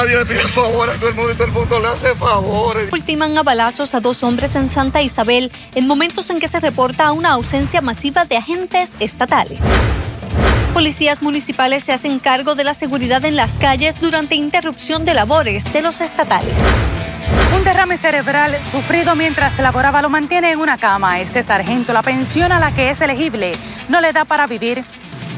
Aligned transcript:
nadie, 0.00 0.16
le 0.18 0.26
pide 0.26 0.48
favores 0.48 0.96
a 0.96 0.98
todo 0.98 1.08
el 1.10 1.14
mundo 1.14 1.32
y 1.32 1.34
todo 1.34 1.46
el 1.46 1.52
mundo 1.52 1.80
le 1.80 1.88
hace 1.88 2.14
favores. 2.14 2.92
Ultiman 2.92 3.36
a 3.36 3.42
balazos 3.42 3.94
a 3.94 4.00
dos 4.00 4.22
hombres 4.22 4.54
en 4.54 4.68
Santa 4.68 5.02
Isabel 5.02 5.52
en 5.74 5.86
momentos 5.86 6.30
en 6.30 6.40
que 6.40 6.48
se 6.48 6.60
reporta 6.60 7.12
una 7.12 7.32
ausencia 7.32 7.80
masiva 7.80 8.24
de 8.24 8.36
agentes 8.36 8.92
estatales. 9.00 9.58
Policías 10.72 11.22
municipales 11.22 11.84
se 11.84 11.92
hacen 11.92 12.18
cargo 12.20 12.54
de 12.54 12.64
la 12.64 12.74
seguridad 12.74 13.24
en 13.24 13.36
las 13.36 13.58
calles 13.58 14.00
durante 14.00 14.36
interrupción 14.36 15.04
de 15.04 15.14
labores 15.14 15.70
de 15.72 15.82
los 15.82 16.00
estatales. 16.00 16.54
Un 17.56 17.64
derrame 17.64 17.96
cerebral 17.96 18.56
sufrido 18.70 19.16
mientras 19.16 19.58
laboraba 19.58 20.02
lo 20.02 20.08
mantiene 20.08 20.52
en 20.52 20.60
una 20.60 20.78
cama. 20.78 21.20
Este 21.20 21.42
sargento, 21.42 21.92
la 21.92 22.02
pensión 22.02 22.52
a 22.52 22.60
la 22.60 22.72
que 22.72 22.90
es 22.90 23.00
elegible, 23.00 23.52
no 23.88 24.00
le 24.00 24.12
da 24.12 24.24
para 24.24 24.46
vivir. 24.46 24.82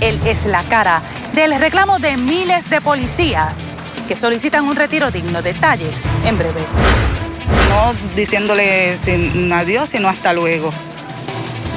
Él 0.00 0.18
es 0.26 0.46
la 0.46 0.62
cara 0.64 1.02
del 1.32 1.58
reclamo 1.58 1.98
de 1.98 2.16
miles 2.16 2.68
de 2.68 2.80
policías 2.80 3.56
que 4.12 4.16
solicitan 4.16 4.66
un 4.66 4.76
retiro 4.76 5.10
digno. 5.10 5.40
Detalles 5.40 6.02
en 6.26 6.36
breve. 6.36 6.60
No 7.70 7.94
diciéndole 8.14 8.98
adiós, 9.54 9.88
sino 9.88 10.10
hasta 10.10 10.34
luego. 10.34 10.70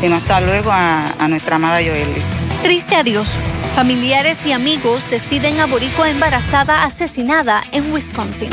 Sino 0.02 0.18
hasta 0.18 0.42
luego 0.42 0.70
a, 0.70 1.12
a 1.18 1.28
nuestra 1.30 1.56
amada 1.56 1.78
Joely. 1.78 2.22
Triste 2.62 2.98
adiós. 2.98 3.30
Familiares 3.74 4.38
y 4.46 4.52
amigos 4.52 5.10
despiden 5.10 5.62
a 5.62 5.66
Boricua 5.66 6.10
embarazada 6.10 6.84
asesinada 6.84 7.64
en 7.72 7.94
Wisconsin. 7.94 8.50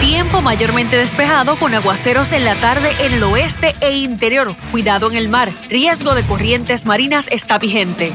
Tiempo 0.00 0.42
mayormente 0.42 0.98
despejado 0.98 1.56
con 1.56 1.72
aguaceros 1.72 2.32
en 2.32 2.44
la 2.44 2.56
tarde 2.56 2.90
en 3.00 3.14
el 3.14 3.22
oeste 3.22 3.74
e 3.80 3.96
interior. 3.96 4.54
Cuidado 4.70 5.10
en 5.10 5.16
el 5.16 5.30
mar. 5.30 5.50
Riesgo 5.70 6.14
de 6.14 6.22
corrientes 6.24 6.84
marinas 6.84 7.26
está 7.30 7.56
vigente. 7.58 8.12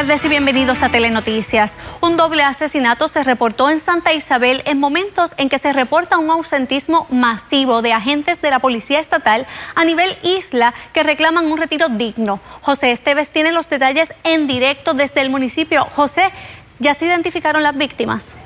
Tardes 0.00 0.24
y 0.24 0.28
bienvenidos 0.28 0.82
a 0.82 0.88
Telenoticias. 0.88 1.76
Un 2.00 2.16
doble 2.16 2.42
asesinato 2.42 3.06
se 3.06 3.22
reportó 3.22 3.68
en 3.68 3.78
Santa 3.80 4.14
Isabel 4.14 4.62
en 4.64 4.80
momentos 4.80 5.34
en 5.36 5.50
que 5.50 5.58
se 5.58 5.74
reporta 5.74 6.16
un 6.16 6.30
ausentismo 6.30 7.06
masivo 7.10 7.82
de 7.82 7.92
agentes 7.92 8.40
de 8.40 8.48
la 8.48 8.60
Policía 8.60 8.98
Estatal 8.98 9.46
a 9.74 9.84
nivel 9.84 10.16
isla 10.22 10.72
que 10.94 11.02
reclaman 11.02 11.52
un 11.52 11.58
retiro 11.58 11.90
digno. 11.90 12.40
José 12.62 12.92
Esteves 12.92 13.28
tiene 13.28 13.52
los 13.52 13.68
detalles 13.68 14.10
en 14.24 14.46
directo 14.46 14.94
desde 14.94 15.20
el 15.20 15.28
municipio. 15.28 15.84
José, 15.94 16.30
¿ya 16.78 16.94
se 16.94 17.04
identificaron 17.04 17.62
las 17.62 17.76
víctimas? 17.76 18.36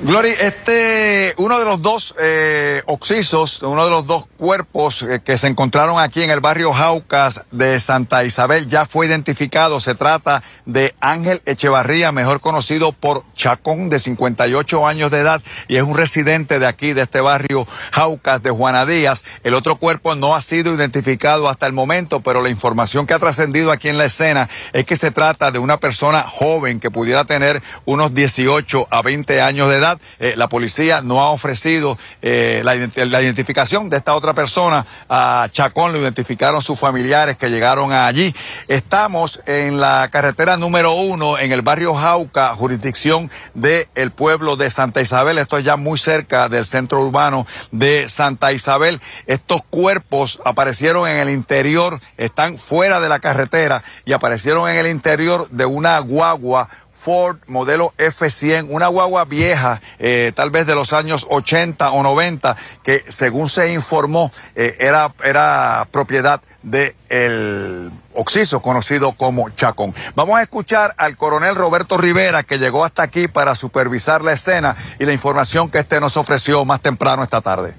Glory, 0.00 0.28
este, 0.28 1.34
uno 1.38 1.58
de 1.58 1.64
los 1.64 1.82
dos 1.82 2.14
eh, 2.20 2.82
oxisos, 2.86 3.60
uno 3.62 3.84
de 3.84 3.90
los 3.90 4.06
dos 4.06 4.28
cuerpos 4.36 5.02
eh, 5.02 5.20
que 5.24 5.36
se 5.36 5.48
encontraron 5.48 5.98
aquí 5.98 6.22
en 6.22 6.30
el 6.30 6.38
barrio 6.38 6.72
Jaucas 6.72 7.42
de 7.50 7.80
Santa 7.80 8.22
Isabel 8.22 8.68
ya 8.68 8.86
fue 8.86 9.06
identificado. 9.06 9.80
Se 9.80 9.96
trata 9.96 10.44
de 10.66 10.94
Ángel 11.00 11.42
Echevarría, 11.46 12.12
mejor 12.12 12.40
conocido 12.40 12.92
por 12.92 13.24
Chacón, 13.34 13.88
de 13.88 13.98
58 13.98 14.86
años 14.86 15.10
de 15.10 15.18
edad, 15.18 15.42
y 15.66 15.78
es 15.78 15.82
un 15.82 15.96
residente 15.96 16.60
de 16.60 16.68
aquí, 16.68 16.92
de 16.92 17.02
este 17.02 17.20
barrio 17.20 17.66
Jaucas 17.90 18.40
de 18.40 18.52
Juana 18.52 18.86
Díaz. 18.86 19.24
El 19.42 19.54
otro 19.54 19.78
cuerpo 19.78 20.14
no 20.14 20.36
ha 20.36 20.40
sido 20.42 20.72
identificado 20.72 21.48
hasta 21.48 21.66
el 21.66 21.72
momento, 21.72 22.20
pero 22.20 22.40
la 22.40 22.50
información 22.50 23.04
que 23.04 23.14
ha 23.14 23.18
trascendido 23.18 23.72
aquí 23.72 23.88
en 23.88 23.98
la 23.98 24.04
escena 24.04 24.48
es 24.72 24.86
que 24.86 24.94
se 24.94 25.10
trata 25.10 25.50
de 25.50 25.58
una 25.58 25.78
persona 25.78 26.22
joven 26.22 26.78
que 26.78 26.92
pudiera 26.92 27.24
tener 27.24 27.64
unos 27.84 28.14
18 28.14 28.86
a 28.92 29.02
20 29.02 29.40
años 29.40 29.68
de 29.68 29.78
edad 29.78 29.87
eh, 30.18 30.34
la 30.36 30.48
policía 30.48 31.00
no 31.00 31.22
ha 31.22 31.30
ofrecido 31.30 31.96
eh, 32.20 32.62
la, 32.64 33.22
identificación 33.22 33.88
de 33.88 33.96
esta 33.96 34.14
otra 34.14 34.34
persona. 34.34 34.84
A 35.08 35.48
Chacón 35.52 35.92
lo 35.92 36.00
identificaron 36.00 36.60
sus 36.60 36.78
familiares 36.78 37.36
que 37.36 37.48
llegaron 37.48 37.92
allí. 37.92 38.34
Estamos 38.66 39.40
en 39.46 39.78
la 39.80 40.08
carretera 40.10 40.56
número 40.56 40.92
uno 40.94 41.38
en 41.38 41.52
el 41.52 41.62
barrio 41.62 41.94
Jauca, 41.94 42.54
jurisdicción 42.54 43.30
del 43.54 44.10
pueblo 44.10 44.56
de 44.56 44.70
Santa 44.70 45.00
Isabel. 45.00 45.38
Esto 45.38 45.58
es 45.58 45.64
ya 45.64 45.76
muy 45.76 45.98
cerca 45.98 46.48
del 46.48 46.66
centro 46.66 47.00
urbano 47.00 47.46
de 47.70 48.08
Santa 48.08 48.52
Isabel. 48.52 49.00
Estos 49.26 49.62
cuerpos 49.70 50.40
aparecieron 50.44 51.08
en 51.08 51.18
el 51.18 51.30
interior, 51.30 52.00
están 52.16 52.58
fuera 52.58 53.00
de 53.00 53.08
la 53.08 53.20
carretera 53.20 53.82
y 54.04 54.12
aparecieron 54.12 54.68
en 54.68 54.76
el 54.76 54.86
interior 54.88 55.48
de 55.50 55.66
una 55.66 55.98
guagua 56.00 56.68
Ford 56.98 57.38
modelo 57.46 57.94
F100, 57.96 58.66
una 58.68 58.88
guagua 58.88 59.24
vieja, 59.24 59.80
eh, 60.00 60.32
tal 60.34 60.50
vez 60.50 60.66
de 60.66 60.74
los 60.74 60.92
años 60.92 61.26
80 61.30 61.92
o 61.92 62.02
90, 62.02 62.56
que 62.82 63.04
según 63.08 63.48
se 63.48 63.72
informó 63.72 64.32
eh, 64.56 64.76
era, 64.80 65.12
era 65.24 65.86
propiedad 65.92 66.40
de 66.62 66.96
el 67.08 67.90
Oxiso, 68.14 68.60
conocido 68.60 69.12
como 69.12 69.48
Chacón. 69.50 69.94
Vamos 70.16 70.38
a 70.38 70.42
escuchar 70.42 70.92
al 70.98 71.16
coronel 71.16 71.54
Roberto 71.54 71.96
Rivera, 71.96 72.42
que 72.42 72.58
llegó 72.58 72.84
hasta 72.84 73.04
aquí 73.04 73.28
para 73.28 73.54
supervisar 73.54 74.22
la 74.22 74.32
escena 74.32 74.76
y 74.98 75.04
la 75.04 75.12
información 75.12 75.70
que 75.70 75.78
este 75.78 76.00
nos 76.00 76.16
ofreció 76.16 76.64
más 76.64 76.80
temprano 76.80 77.22
esta 77.22 77.40
tarde. 77.40 77.74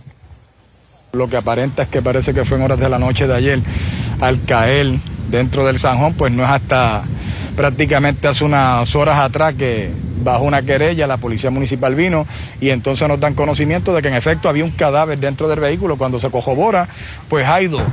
Lo 1.12 1.28
que 1.28 1.36
aparenta 1.36 1.84
es 1.84 1.90
que 1.90 2.01
parece 2.01 2.34
que 2.34 2.46
fue 2.46 2.57
en 2.57 2.63
horas 2.63 2.80
de 2.80 2.88
la 2.88 3.00
noche 3.00 3.28
de 3.28 3.36
ayer, 3.36 3.59
al 4.22 4.44
caer 4.46 4.97
dentro 5.28 5.66
del 5.66 5.78
Sanjón, 5.78 6.13
pues 6.13 6.31
no 6.31 6.44
es 6.44 6.50
hasta 6.50 7.03
prácticamente 7.59 8.25
hace 8.25 8.46
unas 8.46 8.96
horas 8.96 9.20
atrás 9.20 9.53
que 9.53 9.92
bajo 10.24 10.46
una 10.46 10.62
querella 10.62 11.06
la 11.08 11.18
policía 11.18 11.50
municipal 11.50 11.94
vino 11.94 12.25
y 12.62 12.70
entonces 12.70 13.06
nos 13.06 13.20
dan 13.20 13.34
conocimiento 13.34 13.94
de 13.94 14.02
que 14.02 14.08
en 14.08 14.14
efecto 14.14 14.47
había 14.47 14.64
un 14.64 14.72
cadáver 14.72 15.20
dentro 15.20 15.50
del 15.50 15.59
vehículo. 15.59 15.98
Cuando 15.98 16.22
se 16.22 16.30
cojobora, 16.30 16.88
pues 17.28 17.46
hay 17.46 17.68
dos. 17.68 17.84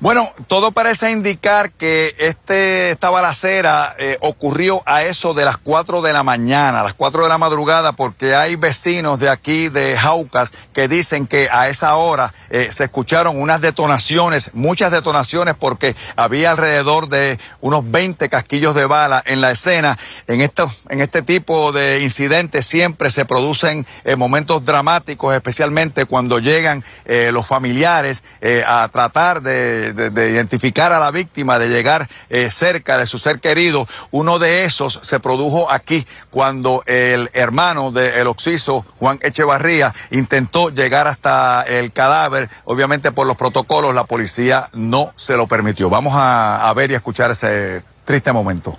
Bueno, 0.00 0.28
todo 0.48 0.72
parece 0.72 1.12
indicar 1.12 1.70
que 1.70 2.14
este, 2.18 2.90
esta 2.90 3.10
balacera 3.10 3.94
eh, 3.98 4.18
ocurrió 4.20 4.82
a 4.86 5.04
eso 5.04 5.34
de 5.34 5.44
las 5.44 5.56
4 5.56 6.02
de 6.02 6.12
la 6.12 6.24
mañana, 6.24 6.80
a 6.80 6.82
las 6.82 6.94
4 6.94 7.22
de 7.22 7.28
la 7.28 7.38
madrugada, 7.38 7.92
porque 7.92 8.34
hay 8.34 8.56
vecinos 8.56 9.20
de 9.20 9.30
aquí, 9.30 9.68
de 9.68 9.96
Jaucas, 9.96 10.52
que 10.74 10.88
dicen 10.88 11.28
que 11.28 11.48
a 11.50 11.68
esa 11.68 11.94
hora 11.94 12.34
eh, 12.50 12.68
se 12.72 12.84
escucharon 12.84 13.40
unas 13.40 13.60
detonaciones, 13.60 14.50
muchas 14.52 14.90
detonaciones, 14.90 15.54
porque 15.54 15.94
había 16.16 16.50
alrededor 16.50 17.08
de 17.08 17.38
unos 17.60 17.88
20 17.88 18.28
casquillos 18.28 18.74
de 18.74 18.86
bala 18.86 19.22
en 19.24 19.40
la 19.40 19.52
escena. 19.52 19.96
En, 20.26 20.40
esto, 20.40 20.70
en 20.90 21.00
este 21.00 21.22
tipo 21.22 21.70
de 21.70 22.02
incidentes 22.02 22.66
siempre 22.66 23.10
se 23.10 23.24
producen 23.24 23.86
eh, 24.04 24.16
momentos 24.16 24.64
dramáticos, 24.64 25.34
especialmente 25.34 26.04
cuando 26.04 26.40
llegan 26.40 26.84
los 27.04 27.46
familiares 27.46 28.24
a 28.66 28.88
tratar 28.90 29.42
de 29.42 29.83
de, 29.92 30.30
identificar 30.30 30.92
a 30.92 30.98
la 30.98 31.10
víctima, 31.10 31.58
de 31.58 31.68
llegar 31.68 32.08
eh, 32.30 32.50
cerca 32.50 32.98
de 32.98 33.06
su 33.06 33.18
ser 33.18 33.40
querido. 33.40 33.86
Uno 34.10 34.38
de 34.38 34.64
esos 34.64 35.00
se 35.02 35.20
produjo 35.20 35.70
aquí 35.70 36.06
cuando 36.30 36.82
el 36.86 37.30
hermano 37.32 37.90
del 37.90 38.26
Oxiso, 38.26 38.84
Juan 38.98 39.18
Echevarría, 39.22 39.92
intentó 40.10 40.70
llegar 40.70 41.06
hasta 41.06 41.62
el 41.62 41.92
cadáver. 41.92 42.48
Obviamente 42.64 43.12
por 43.12 43.26
los 43.26 43.36
protocolos 43.36 43.94
la 43.94 44.04
policía 44.04 44.68
no 44.72 45.12
se 45.16 45.36
lo 45.36 45.46
permitió. 45.46 45.90
Vamos 45.90 46.14
a, 46.16 46.72
ver 46.74 46.90
y 46.90 46.94
a 46.94 46.98
escuchar 46.98 47.30
ese 47.30 47.82
triste 48.04 48.32
momento. 48.32 48.76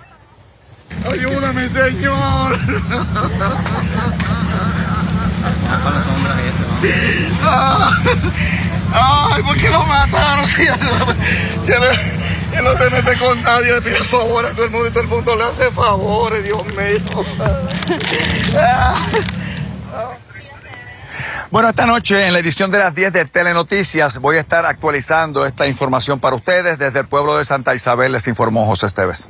Ayúdame, 1.10 1.68
señor. 1.68 2.58
Ay, 8.92 9.42
¿por 9.42 9.56
qué 9.56 9.68
lo 9.68 9.84
mataron? 9.84 10.46
Si 11.66 11.72
él 12.58 12.64
no 12.64 12.76
se 12.76 12.88
mete 12.90 13.18
con 13.18 13.42
nadie, 13.42 13.72
le 13.72 13.82
pide 13.82 13.96
favores 14.04 14.52
a 14.52 14.54
todo 14.54 14.64
el 14.64 14.70
mundo 14.70 14.88
y 14.88 14.90
todo 14.90 15.02
el 15.02 15.08
mundo 15.08 15.36
le 15.36 15.44
hace 15.44 15.70
favores, 15.72 16.44
Dios 16.44 16.64
mío. 16.66 17.24
Bueno, 21.50 21.68
esta 21.68 21.86
noche 21.86 22.26
en 22.26 22.32
la 22.32 22.40
edición 22.40 22.72
de 22.72 22.78
las 22.78 22.94
10 22.94 23.12
de 23.12 23.24
Telenoticias 23.24 24.18
voy 24.18 24.36
a 24.36 24.40
estar 24.40 24.66
actualizando 24.66 25.46
esta 25.46 25.66
información 25.68 26.18
para 26.18 26.34
ustedes. 26.34 26.76
Desde 26.78 26.98
el 26.98 27.06
pueblo 27.06 27.38
de 27.38 27.44
Santa 27.44 27.74
Isabel 27.74 28.12
les 28.12 28.26
informó 28.26 28.66
José 28.66 28.86
Esteves. 28.86 29.28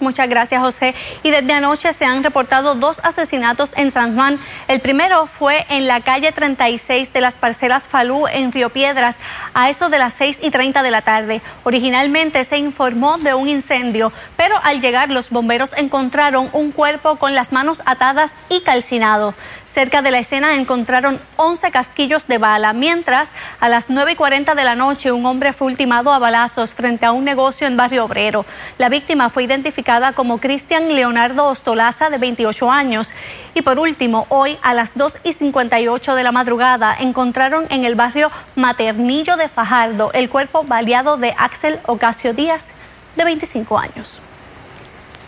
Muchas 0.00 0.28
gracias, 0.28 0.60
José. 0.60 0.94
Y 1.24 1.30
desde 1.30 1.52
anoche 1.52 1.92
se 1.92 2.04
han 2.04 2.22
reportado 2.22 2.76
dos 2.76 3.00
asesinatos 3.02 3.70
en 3.76 3.90
San 3.90 4.14
Juan. 4.14 4.38
El 4.68 4.80
primero 4.80 5.26
fue 5.26 5.66
en 5.70 5.88
la 5.88 6.00
calle 6.00 6.30
36 6.30 7.12
de 7.12 7.20
las 7.20 7.36
parcelas 7.36 7.88
Falú 7.88 8.28
en 8.28 8.52
Río 8.52 8.70
Piedras, 8.70 9.16
a 9.54 9.70
eso 9.70 9.88
de 9.88 9.98
las 9.98 10.14
6 10.14 10.38
y 10.42 10.52
30 10.52 10.84
de 10.84 10.90
la 10.92 11.02
tarde. 11.02 11.40
Originalmente 11.64 12.44
se 12.44 12.58
informó 12.58 13.18
de 13.18 13.34
un 13.34 13.48
incendio, 13.48 14.12
pero 14.36 14.54
al 14.62 14.80
llegar 14.80 15.10
los 15.10 15.30
bomberos 15.30 15.70
encontraron 15.76 16.48
un 16.52 16.70
cuerpo 16.70 17.16
con 17.16 17.34
las 17.34 17.50
manos 17.50 17.82
atadas 17.84 18.32
y 18.50 18.60
calcinado. 18.60 19.34
Cerca 19.64 20.00
de 20.00 20.12
la 20.12 20.20
escena 20.20 20.54
encontraron 20.54 21.20
11 21.36 21.72
casquillos 21.72 22.28
de 22.28 22.38
bala, 22.38 22.72
mientras 22.72 23.32
a 23.58 23.68
las 23.68 23.90
9 23.90 24.12
y 24.12 24.16
40 24.16 24.54
de 24.54 24.64
la 24.64 24.76
noche 24.76 25.10
un 25.10 25.26
hombre 25.26 25.52
fue 25.52 25.66
ultimado 25.66 26.12
a 26.12 26.20
balazos 26.20 26.72
frente 26.72 27.04
a 27.04 27.12
un 27.12 27.24
negocio 27.24 27.66
en 27.66 27.76
Barrio 27.76 28.04
Obrero. 28.04 28.46
La 28.78 28.88
víctima 28.88 29.28
fue 29.28 29.42
identificada 29.44 29.87
como 30.14 30.38
Cristian 30.38 30.94
Leonardo 30.94 31.46
Ostolaza, 31.46 32.10
de 32.10 32.18
28 32.18 32.70
años. 32.70 33.10
Y 33.54 33.62
por 33.62 33.78
último, 33.78 34.26
hoy 34.28 34.58
a 34.60 34.74
las 34.74 34.98
2 34.98 35.16
y 35.24 35.32
58 35.32 36.14
de 36.14 36.22
la 36.22 36.30
madrugada 36.30 36.94
encontraron 36.94 37.64
en 37.70 37.84
el 37.84 37.94
barrio 37.94 38.30
Maternillo 38.54 39.38
de 39.38 39.48
Fajardo 39.48 40.12
el 40.12 40.28
cuerpo 40.28 40.62
baleado 40.64 41.16
de 41.16 41.34
Axel 41.38 41.80
Ocasio 41.86 42.34
Díaz, 42.34 42.68
de 43.16 43.24
25 43.24 43.78
años. 43.78 44.20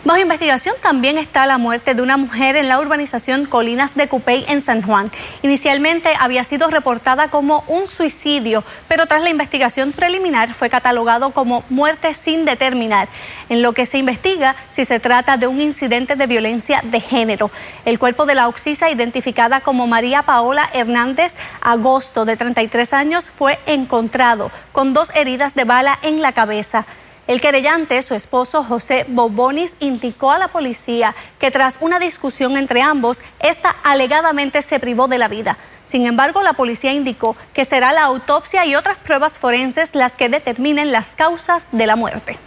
Bajo 0.03 0.19
investigación 0.19 0.73
también 0.81 1.19
está 1.19 1.45
la 1.45 1.59
muerte 1.59 1.93
de 1.93 2.01
una 2.01 2.17
mujer 2.17 2.55
en 2.55 2.67
la 2.67 2.79
urbanización 2.79 3.45
Colinas 3.45 3.93
de 3.93 4.07
Cupey 4.07 4.43
en 4.47 4.59
San 4.59 4.81
Juan. 4.81 5.11
Inicialmente 5.43 6.09
había 6.19 6.43
sido 6.43 6.69
reportada 6.69 7.27
como 7.27 7.63
un 7.67 7.87
suicidio, 7.87 8.63
pero 8.87 9.05
tras 9.05 9.21
la 9.21 9.29
investigación 9.29 9.91
preliminar 9.91 10.55
fue 10.55 10.71
catalogado 10.71 11.29
como 11.29 11.63
muerte 11.69 12.15
sin 12.15 12.45
determinar, 12.45 13.09
en 13.49 13.61
lo 13.61 13.73
que 13.73 13.85
se 13.85 13.99
investiga 13.99 14.55
si 14.71 14.85
se 14.85 14.99
trata 14.99 15.37
de 15.37 15.45
un 15.45 15.61
incidente 15.61 16.15
de 16.15 16.25
violencia 16.25 16.81
de 16.83 16.99
género. 16.99 17.51
El 17.85 17.99
cuerpo 17.99 18.25
de 18.25 18.33
la 18.33 18.47
oxisa, 18.47 18.89
identificada 18.89 19.61
como 19.61 19.85
María 19.85 20.23
Paola 20.23 20.67
Hernández 20.73 21.35
Agosto, 21.61 22.25
de 22.25 22.37
33 22.37 22.93
años, 22.93 23.29
fue 23.29 23.59
encontrado 23.67 24.49
con 24.71 24.93
dos 24.93 25.11
heridas 25.13 25.53
de 25.53 25.65
bala 25.65 25.99
en 26.01 26.23
la 26.23 26.31
cabeza. 26.31 26.87
El 27.27 27.39
querellante, 27.39 28.01
su 28.01 28.15
esposo 28.15 28.63
José 28.63 29.05
Bobonis, 29.07 29.75
indicó 29.79 30.31
a 30.31 30.39
la 30.39 30.47
policía 30.47 31.15
que 31.39 31.51
tras 31.51 31.77
una 31.79 31.99
discusión 31.99 32.57
entre 32.57 32.81
ambos, 32.81 33.19
esta 33.39 33.69
alegadamente 33.83 34.61
se 34.61 34.79
privó 34.79 35.07
de 35.07 35.17
la 35.17 35.27
vida. 35.27 35.57
Sin 35.83 36.05
embargo, 36.05 36.41
la 36.41 36.53
policía 36.53 36.93
indicó 36.93 37.35
que 37.53 37.65
será 37.65 37.93
la 37.93 38.03
autopsia 38.03 38.65
y 38.65 38.75
otras 38.75 38.97
pruebas 38.97 39.37
forenses 39.37 39.95
las 39.95 40.15
que 40.15 40.29
determinen 40.29 40.91
las 40.91 41.15
causas 41.15 41.67
de 41.71 41.87
la 41.87 41.95
muerte. 41.95 42.37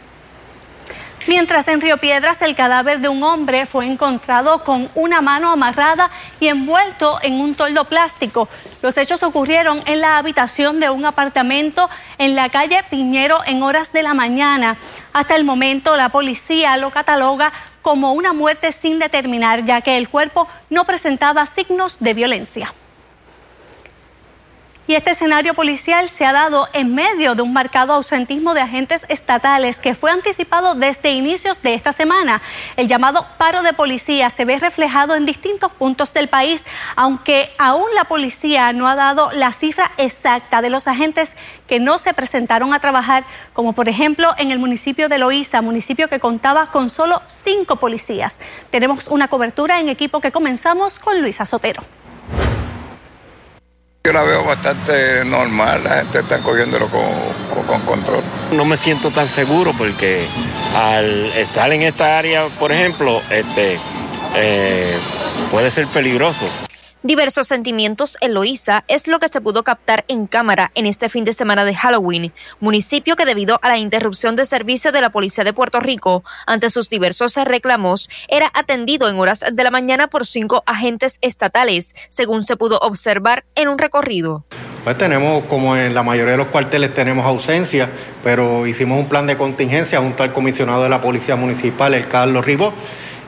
Mientras 1.27 1.69
en 1.69 1.81
Río 1.81 1.97
Piedras 1.97 2.43
el 2.43 2.55
cadáver 2.55 3.01
de 3.01 3.09
un 3.09 3.23
hombre 3.23 3.65
fue 3.65 3.87
encontrado 3.87 4.63
con 4.63 4.91
una 4.95 5.23
mano 5.23 5.51
amarrada 5.51 6.11
y 6.39 6.49
envuelto 6.49 7.19
en 7.23 7.41
un 7.41 7.55
toldo 7.55 7.87
plástico. 7.87 8.47
Los 8.83 8.99
hechos 8.99 9.23
ocurrieron 9.23 9.83
en 9.87 10.03
la 10.03 10.19
habitación 10.19 10.81
de 10.81 10.91
un 10.91 11.07
apartamento 11.07 11.89
en 12.19 12.35
la 12.35 12.51
calle 12.51 12.85
Piñero 12.91 13.39
en 13.47 13.63
horas 13.63 13.91
de 13.91 14.03
la 14.03 14.13
mañana. 14.13 14.77
Hasta 15.15 15.35
el 15.37 15.45
momento 15.45 15.97
la 15.97 16.11
policía 16.11 16.77
lo 16.77 16.91
cataloga 16.91 17.55
como 17.81 18.13
una 18.13 18.35
muerte 18.35 18.71
sin 18.71 18.99
determinar, 18.99 19.65
ya 19.65 19.81
que 19.81 19.97
el 19.97 20.11
cuerpo 20.11 20.47
no 20.69 20.85
presentaba 20.85 21.47
signos 21.47 22.01
de 22.01 22.13
violencia. 22.13 22.75
Y 24.87 24.97
este 24.97 25.13
escenario 25.13 25.55
policial 25.55 26.11
se 26.11 26.27
ha 26.27 26.33
dado 26.35 26.69
en 26.75 26.95
medio 26.95 27.35
de 27.35 27.41
un 27.41 27.55
marcado 27.55 27.95
ausentismo 27.95 28.53
de 28.53 28.61
agentes 28.61 29.07
estatales 29.09 29.79
que 29.79 29.95
fue 29.95 30.11
anticipado 30.11 30.75
desde 30.75 31.13
inicios 31.13 31.63
de 31.63 31.73
esta 31.73 31.93
semana. 31.93 32.43
El 32.77 32.87
llamado 32.87 33.25
paro 33.39 33.63
de 33.63 33.73
policía 33.73 34.29
se 34.29 34.45
ve 34.45 34.59
reflejado 34.59 35.15
en 35.15 35.25
distintos 35.25 35.73
puntos 35.73 36.13
del 36.13 36.29
país, 36.29 36.65
aunque 36.97 37.51
aún 37.57 37.87
la 37.95 38.05
policía 38.05 38.75
no 38.75 38.87
ha 38.87 38.95
dado 38.95 39.33
la 39.33 39.53
cifra 39.53 39.91
exacta 39.97 40.61
de 40.61 40.69
los 40.69 40.87
agentes 40.87 41.35
que 41.67 41.81
no 41.81 41.97
se 41.97 42.13
presentaron 42.13 42.75
a 42.75 42.81
trabajar, 42.81 43.25
como 43.55 43.73
por 43.73 43.89
ejemplo 43.89 44.35
en 44.37 44.51
el 44.51 44.59
municipio 44.59 45.09
de 45.09 45.17
Loíza, 45.17 45.63
municipio 45.63 46.09
que 46.09 46.21
contaba 46.21 46.67
con 46.67 46.91
solo 46.91 47.23
cinco 47.27 47.77
policías. 47.77 48.39
Tenemos 48.71 49.09
una 49.09 49.29
cobertura 49.29 49.81
en 49.81 49.89
equipo 49.89 50.21
que 50.21 50.31
comenzamos 50.31 50.99
con 50.99 51.23
Luisa 51.23 51.47
Sotero. 51.47 51.83
Yo 54.07 54.13
la 54.13 54.23
veo 54.23 54.45
bastante 54.45 55.25
normal, 55.25 55.83
la 55.83 55.95
gente 55.95 56.19
está 56.19 56.37
cogiéndolo 56.41 56.89
con, 56.89 57.07
con, 57.55 57.65
con, 57.67 57.81
control. 57.87 58.23
No 58.53 58.67
me 58.67 58.77
siento 58.77 59.11
tan 59.11 59.27
seguro 59.29 59.73
porque 59.79 60.27
al 60.77 61.25
estar 61.33 61.73
en 61.73 61.81
esta 61.81 62.19
área, 62.19 62.49
por 62.59 62.71
ejemplo, 62.71 63.23
este, 63.31 63.79
eh, 64.35 64.95
puede 65.51 65.71
ser 65.71 65.87
peligroso. 65.87 66.45
Diversos 67.07 67.49
sentimientos 67.49 68.17
en 68.23 68.33
Loíza 68.33 68.83
es 68.89 69.09
lo 69.09 69.19
que 69.19 69.29
se 69.29 69.43
pudo 69.43 69.63
captar 69.63 70.07
en 70.09 70.27
cámara 70.27 70.71
en 70.75 70.87
este 70.87 71.11
fin 71.11 71.25
de 71.25 71.35
semana 71.35 71.67
de 71.67 71.75
Halloween, 71.75 72.33
municipio 72.61 73.15
que 73.15 73.27
debido 73.27 73.59
a 73.61 73.69
la 73.69 73.77
interrupción 73.77 74.37
de 74.37 74.47
servicio 74.47 74.91
de 74.91 75.03
la 75.03 75.11
Policía 75.11 75.45
de 75.45 75.53
Puerto 75.53 75.81
Rico 75.81 76.25
ante 76.47 76.71
sus 76.71 76.89
diversos 76.89 77.37
reclamos 77.45 78.09
era 78.29 78.51
atendido 78.55 79.11
en 79.11 79.19
horas 79.19 79.45
de 79.53 79.65
la 79.65 79.71
mañana 79.71 80.07
por 80.07 80.25
cinco 80.25 80.63
agentes 80.65 81.19
estatales, 81.21 81.95
según 82.09 82.43
se 82.43 82.57
pudo 82.57 82.79
observar 82.79 83.45
en 83.55 83.69
un 83.69 83.77
recorrido. 83.77 84.47
Pues 84.83 84.97
tenemos, 84.97 85.45
como 85.45 85.77
en 85.77 85.93
la 85.93 86.03
mayoría 86.03 86.33
de 86.33 86.39
los 86.39 86.47
cuarteles, 86.47 86.95
tenemos 86.95 87.27
ausencia, 87.27 87.91
pero 88.23 88.67
hicimos 88.67 88.99
un 88.99 89.11
plan 89.11 89.27
de 89.27 89.37
contingencia 89.37 90.01
junto 90.01 90.23
al 90.23 90.33
comisionado 90.33 90.83
de 90.83 90.89
la 90.89 91.03
Policía 91.03 91.37
Municipal, 91.37 91.93
el 91.93 92.09
Carlos 92.09 92.47
Ribó, 92.47 92.73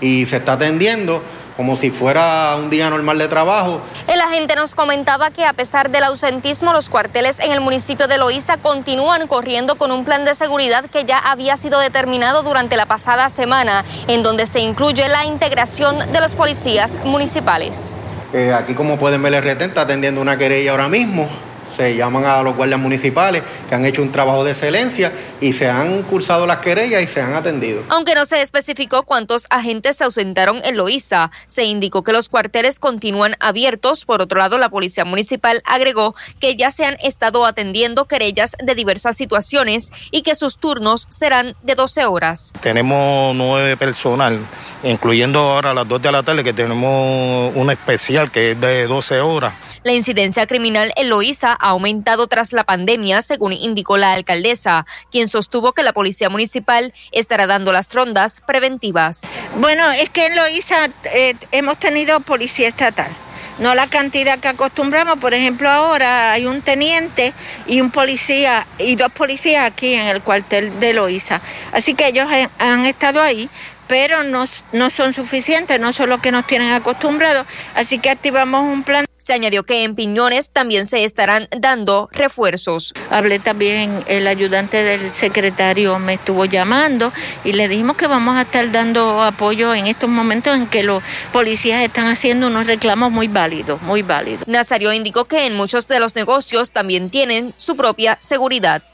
y 0.00 0.24
se 0.24 0.38
está 0.38 0.54
atendiendo 0.54 1.22
como 1.56 1.76
si 1.76 1.90
fuera 1.90 2.54
un 2.56 2.70
día 2.70 2.90
normal 2.90 3.18
de 3.18 3.28
trabajo. 3.28 3.80
El 4.06 4.20
agente 4.20 4.54
nos 4.54 4.74
comentaba 4.74 5.30
que 5.30 5.44
a 5.44 5.52
pesar 5.52 5.90
del 5.90 6.04
ausentismo, 6.04 6.72
los 6.72 6.90
cuarteles 6.90 7.40
en 7.40 7.52
el 7.52 7.60
municipio 7.60 8.06
de 8.06 8.18
Loíza 8.18 8.58
continúan 8.58 9.26
corriendo 9.26 9.76
con 9.76 9.90
un 9.90 10.04
plan 10.04 10.24
de 10.24 10.34
seguridad 10.34 10.84
que 10.90 11.04
ya 11.04 11.18
había 11.18 11.56
sido 11.56 11.80
determinado 11.80 12.42
durante 12.42 12.76
la 12.76 12.86
pasada 12.86 13.30
semana, 13.30 13.84
en 14.06 14.22
donde 14.22 14.46
se 14.46 14.60
incluye 14.60 15.08
la 15.08 15.24
integración 15.24 16.12
de 16.12 16.20
los 16.20 16.34
policías 16.34 16.98
municipales. 17.04 17.96
Eh, 18.32 18.52
aquí 18.52 18.74
como 18.74 18.98
pueden 18.98 19.22
ver 19.22 19.34
el 19.34 19.42
retén 19.42 19.70
está 19.70 19.82
atendiendo 19.82 20.20
una 20.20 20.36
querella 20.36 20.72
ahora 20.72 20.88
mismo 20.88 21.28
se 21.76 21.94
llaman 21.94 22.24
a 22.24 22.42
los 22.42 22.56
guardias 22.56 22.80
municipales 22.80 23.42
que 23.68 23.74
han 23.74 23.84
hecho 23.84 24.02
un 24.02 24.10
trabajo 24.10 24.44
de 24.44 24.52
excelencia 24.52 25.12
y 25.40 25.52
se 25.52 25.68
han 25.68 26.02
cursado 26.04 26.46
las 26.46 26.58
querellas 26.58 27.02
y 27.02 27.06
se 27.06 27.20
han 27.20 27.34
atendido. 27.34 27.82
Aunque 27.88 28.14
no 28.14 28.24
se 28.24 28.40
especificó 28.40 29.02
cuántos 29.02 29.46
agentes 29.50 29.96
se 29.96 30.04
ausentaron 30.04 30.60
en 30.64 30.76
Loíza, 30.76 31.30
se 31.46 31.64
indicó 31.64 32.02
que 32.02 32.12
los 32.12 32.28
cuarteles 32.28 32.80
continúan 32.80 33.34
abiertos. 33.40 34.04
Por 34.04 34.22
otro 34.22 34.38
lado, 34.38 34.58
la 34.58 34.70
Policía 34.70 35.04
Municipal 35.04 35.62
agregó 35.64 36.14
que 36.40 36.56
ya 36.56 36.70
se 36.70 36.84
han 36.84 36.96
estado 37.02 37.44
atendiendo 37.44 38.06
querellas 38.06 38.56
de 38.62 38.74
diversas 38.74 39.16
situaciones 39.16 39.90
y 40.10 40.22
que 40.22 40.34
sus 40.34 40.58
turnos 40.58 41.06
serán 41.10 41.54
de 41.62 41.74
12 41.74 42.06
horas. 42.06 42.52
Tenemos 42.62 43.34
nueve 43.34 43.76
personal, 43.76 44.38
incluyendo 44.82 45.40
ahora 45.40 45.72
a 45.72 45.74
las 45.74 45.88
2 45.88 46.02
de 46.02 46.12
la 46.12 46.22
tarde 46.22 46.44
que 46.44 46.52
tenemos 46.52 47.52
una 47.54 47.72
especial 47.72 48.30
que 48.30 48.52
es 48.52 48.60
de 48.60 48.86
12 48.86 49.20
horas. 49.20 49.54
La 49.86 49.92
incidencia 49.92 50.48
criminal 50.48 50.92
en 50.96 51.10
Loíza 51.10 51.52
ha 51.52 51.68
aumentado 51.68 52.26
tras 52.26 52.52
la 52.52 52.64
pandemia, 52.64 53.22
según 53.22 53.52
indicó 53.52 53.96
la 53.96 54.14
alcaldesa, 54.14 54.84
quien 55.12 55.28
sostuvo 55.28 55.74
que 55.74 55.84
la 55.84 55.92
policía 55.92 56.28
municipal 56.28 56.92
estará 57.12 57.46
dando 57.46 57.72
las 57.72 57.94
rondas 57.94 58.42
preventivas. 58.44 59.22
Bueno, 59.60 59.88
es 59.92 60.10
que 60.10 60.26
en 60.26 60.34
Loíza 60.34 60.88
eh, 61.14 61.36
hemos 61.52 61.78
tenido 61.78 62.18
policía 62.18 62.66
estatal 62.66 63.12
no 63.58 63.74
la 63.74 63.86
cantidad 63.86 64.38
que 64.38 64.48
acostumbramos. 64.48 65.18
Por 65.18 65.32
ejemplo, 65.32 65.70
ahora 65.70 66.32
hay 66.32 66.46
un 66.46 66.60
teniente 66.60 67.32
y 67.66 67.80
un 67.80 67.90
policía 67.90 68.66
y 68.78 68.96
dos 68.96 69.10
policías 69.12 69.64
aquí 69.64 69.94
en 69.94 70.08
el 70.08 70.20
cuartel 70.20 70.78
de 70.78 70.92
Loíza. 70.92 71.40
Así 71.72 71.94
que 71.94 72.08
ellos 72.08 72.26
han 72.58 72.84
estado 72.84 73.22
ahí, 73.22 73.48
pero 73.88 74.22
no, 74.22 74.44
no 74.72 74.90
son 74.90 75.12
suficientes, 75.12 75.80
no 75.80 75.92
son 75.92 76.10
los 76.10 76.20
que 76.20 76.32
nos 76.32 76.46
tienen 76.46 76.72
acostumbrados. 76.72 77.46
Así 77.74 77.98
que 77.98 78.10
activamos 78.10 78.62
un 78.62 78.82
plan. 78.82 79.04
Se 79.18 79.32
añadió 79.32 79.64
que 79.64 79.82
en 79.82 79.96
Piñones 79.96 80.50
también 80.50 80.86
se 80.86 81.02
estarán 81.02 81.48
dando 81.50 82.08
refuerzos. 82.12 82.94
Hablé 83.10 83.40
también, 83.40 84.04
el 84.06 84.28
ayudante 84.28 84.84
del 84.84 85.10
secretario 85.10 85.98
me 85.98 86.14
estuvo 86.14 86.44
llamando 86.44 87.12
y 87.42 87.52
le 87.52 87.66
dijimos 87.66 87.96
que 87.96 88.06
vamos 88.06 88.36
a 88.36 88.42
estar 88.42 88.70
dando 88.70 89.20
apoyo 89.20 89.74
en 89.74 89.88
estos 89.88 90.08
momentos 90.08 90.54
en 90.54 90.68
que 90.68 90.84
los 90.84 91.02
policías 91.32 91.82
están 91.82 92.06
haciendo 92.06 92.46
unos 92.46 92.68
reclamos 92.68 93.10
muy 93.10 93.26
válidos, 93.26 93.82
muy 93.82 94.02
válidos. 94.02 94.46
Nazario 94.46 94.92
indicó 94.92 95.24
que 95.24 95.46
en 95.46 95.54
muchos 95.54 95.88
de 95.88 95.98
los 95.98 96.14
negocios 96.14 96.70
también 96.70 97.10
tienen 97.10 97.52
su 97.56 97.74
propia 97.74 98.20
seguridad. 98.20 98.84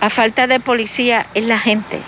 A 0.00 0.10
falta 0.10 0.46
de 0.46 0.60
policía 0.60 1.26
es 1.32 1.46
la 1.46 1.58
gente. 1.58 2.02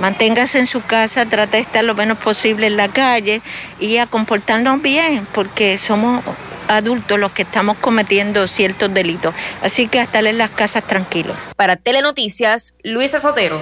Manténgase 0.00 0.58
en 0.58 0.66
su 0.66 0.82
casa, 0.82 1.26
trata 1.26 1.58
de 1.58 1.62
estar 1.62 1.84
lo 1.84 1.94
menos 1.94 2.16
posible 2.18 2.66
en 2.66 2.78
la 2.78 2.88
calle 2.88 3.42
y 3.78 3.98
a 3.98 4.06
comportarnos 4.06 4.80
bien, 4.80 5.26
porque 5.32 5.76
somos 5.76 6.24
adultos 6.68 7.18
los 7.18 7.32
que 7.32 7.42
estamos 7.42 7.76
cometiendo 7.78 8.48
ciertos 8.48 8.92
delitos. 8.94 9.34
Así 9.60 9.88
que 9.88 10.00
hasta 10.00 10.20
en 10.20 10.38
las 10.38 10.50
casas 10.50 10.86
tranquilos. 10.86 11.36
Para 11.56 11.76
Telenoticias, 11.76 12.74
Luisa 12.82 13.20
Sotero. 13.20 13.60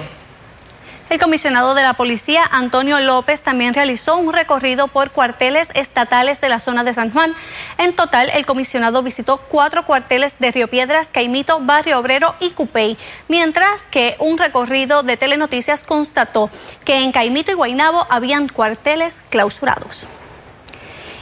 El 1.09 1.17
comisionado 1.17 1.73
de 1.73 1.81
la 1.81 1.95
policía, 1.95 2.43
Antonio 2.51 2.99
López, 2.99 3.41
también 3.41 3.73
realizó 3.73 4.17
un 4.17 4.31
recorrido 4.31 4.87
por 4.89 5.09
cuarteles 5.09 5.69
estatales 5.73 6.39
de 6.39 6.49
la 6.49 6.59
zona 6.59 6.83
de 6.83 6.93
San 6.93 7.11
Juan. 7.11 7.33
En 7.79 7.95
total, 7.95 8.29
el 8.29 8.45
comisionado 8.45 9.01
visitó 9.01 9.37
cuatro 9.37 9.85
cuarteles 9.85 10.37
de 10.37 10.51
Río 10.51 10.67
Piedras, 10.67 11.09
Caimito, 11.11 11.61
Barrio 11.61 11.97
Obrero 11.97 12.35
y 12.39 12.51
Cupey, 12.51 12.95
mientras 13.27 13.87
que 13.87 14.17
un 14.19 14.37
recorrido 14.37 15.01
de 15.01 15.17
Telenoticias 15.17 15.83
constató 15.83 16.51
que 16.85 16.99
en 16.99 17.11
Caimito 17.11 17.51
y 17.51 17.55
Guainabo 17.55 18.05
habían 18.11 18.47
cuarteles 18.47 19.23
clausurados. 19.31 20.05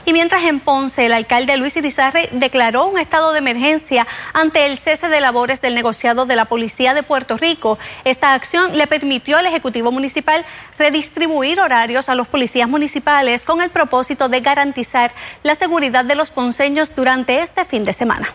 Y 0.08 0.14
mientras 0.14 0.46
en 0.46 0.62
Ponce, 0.62 1.06
el 1.06 1.12
alcalde 1.12 1.58
Luis 1.58 1.76
Irizarry 1.76 2.30
declaró 2.32 2.86
un 2.86 2.98
estado 2.98 3.34
de 3.34 3.40
emergencia 3.40 4.08
ante 4.32 4.66
el 4.66 4.78
cese 4.78 5.10
de 5.10 5.20
labores 5.20 5.60
del 5.60 5.76
negociado 5.76 6.26
de 6.26 6.38
la 6.38 6.46
Policía 6.46 6.94
de 6.94 7.04
Puerto 7.04 7.36
Rico. 7.36 7.78
Esta 8.06 8.34
acción 8.34 8.78
le 8.78 8.88
permitió 8.88 9.38
al 9.38 9.48
Ejecutivo 9.48 9.92
Municipal 9.92 10.46
redistribuir 10.80 11.60
horarios 11.60 12.08
a 12.08 12.16
los 12.16 12.30
policías 12.30 12.70
municipales 12.70 13.44
con 13.44 13.62
el 13.62 13.70
propósito 13.70 14.30
de 14.30 14.40
garantizar 14.40 15.12
la 15.44 15.56
seguridad 15.56 16.06
de 16.06 16.16
los 16.16 16.32
ponceños 16.32 16.96
durante 16.96 17.42
este 17.42 17.66
fin 17.66 17.84
de 17.84 17.92
semana. 17.92 18.30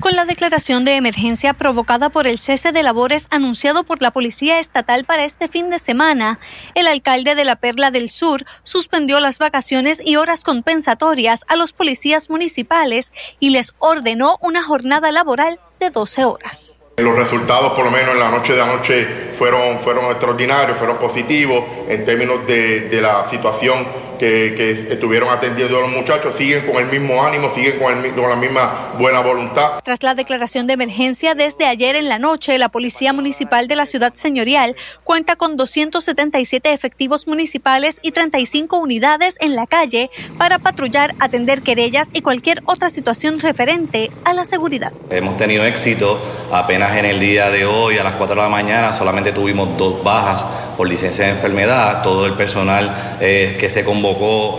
Con 0.00 0.16
la 0.16 0.24
declaración 0.24 0.86
de 0.86 0.96
emergencia 0.96 1.52
provocada 1.52 2.08
por 2.08 2.26
el 2.26 2.38
cese 2.38 2.72
de 2.72 2.82
labores 2.82 3.26
anunciado 3.30 3.84
por 3.84 4.00
la 4.00 4.10
Policía 4.10 4.58
Estatal 4.58 5.04
para 5.04 5.26
este 5.26 5.46
fin 5.46 5.68
de 5.68 5.78
semana, 5.78 6.40
el 6.74 6.86
alcalde 6.86 7.34
de 7.34 7.44
la 7.44 7.56
Perla 7.56 7.90
del 7.90 8.08
Sur 8.08 8.44
suspendió 8.62 9.20
las 9.20 9.38
vacaciones 9.38 10.00
y 10.02 10.16
horas 10.16 10.42
compensatorias 10.42 11.44
a 11.48 11.56
los 11.56 11.74
policías 11.74 12.30
municipales 12.30 13.12
y 13.40 13.50
les 13.50 13.74
ordenó 13.78 14.38
una 14.40 14.62
jornada 14.62 15.12
laboral 15.12 15.60
de 15.80 15.90
12 15.90 16.24
horas. 16.24 16.82
Los 16.96 17.16
resultados, 17.16 17.74
por 17.74 17.84
lo 17.84 17.90
menos 17.90 18.14
en 18.14 18.20
la 18.20 18.30
noche 18.30 18.54
de 18.54 18.62
anoche, 18.62 19.06
fueron, 19.34 19.78
fueron 19.80 20.06
extraordinarios, 20.06 20.78
fueron 20.78 20.96
positivos 20.96 21.62
en 21.88 22.06
términos 22.06 22.46
de, 22.46 22.88
de 22.88 23.00
la 23.02 23.28
situación 23.28 23.86
que, 24.20 24.54
que, 24.54 24.92
estuvieron 24.92 25.30
atendiendo 25.30 25.80
los 25.80 25.90
muchachos. 25.90 26.34
Siguen 26.36 26.66
con 26.66 26.76
el 26.76 26.86
mismo 26.90 27.24
ánimo, 27.24 27.48
siguen 27.48 27.78
con, 27.78 28.04
el, 28.04 28.12
con 28.12 28.28
la 28.28 28.36
misma 28.36 28.90
buena 28.98 29.20
voluntad. 29.20 29.80
Tras 29.82 30.02
la 30.02 30.14
declaración 30.14 30.66
de 30.66 30.74
emergencia 30.74 31.34
desde 31.34 31.64
ayer 31.64 31.96
en 31.96 32.08
la 32.08 32.18
noche, 32.18 32.58
la 32.58 32.68
Policía 32.68 33.14
Municipal 33.14 33.66
de 33.66 33.76
la 33.76 33.86
Ciudad 33.86 34.12
Señorial 34.12 34.76
cuenta 35.04 35.36
con 35.36 35.56
277 35.56 36.72
efectivos 36.74 37.26
municipales 37.26 37.98
y 38.02 38.10
35 38.10 38.76
unidades 38.76 39.36
en 39.40 39.56
la 39.56 39.66
calle 39.66 40.10
para 40.36 40.58
patrullar, 40.58 41.14
atender 41.18 41.62
querellas 41.62 42.10
y 42.12 42.20
cualquier 42.20 42.60
otra 42.66 42.90
situación 42.90 43.40
referente 43.40 44.10
a 44.24 44.34
la 44.34 44.44
seguridad. 44.44 44.92
Hemos 45.08 45.38
tenido 45.38 45.64
éxito 45.64 46.20
apenas 46.52 46.94
en 46.98 47.06
el 47.06 47.20
día 47.20 47.48
de 47.48 47.64
hoy, 47.64 47.96
a 47.96 48.04
las 48.04 48.14
4 48.14 48.36
de 48.36 48.42
la 48.42 48.48
mañana, 48.50 48.92
solamente 48.92 49.32
tuvimos 49.32 49.78
dos 49.78 50.04
bajas 50.04 50.44
por 50.76 50.88
licencia 50.88 51.26
de 51.26 51.32
enfermedad. 51.32 52.02
Todo 52.02 52.24
el 52.24 52.32
personal 52.32 53.18
eh, 53.20 53.56
que 53.60 53.68
se 53.68 53.84
convocó 53.84 54.09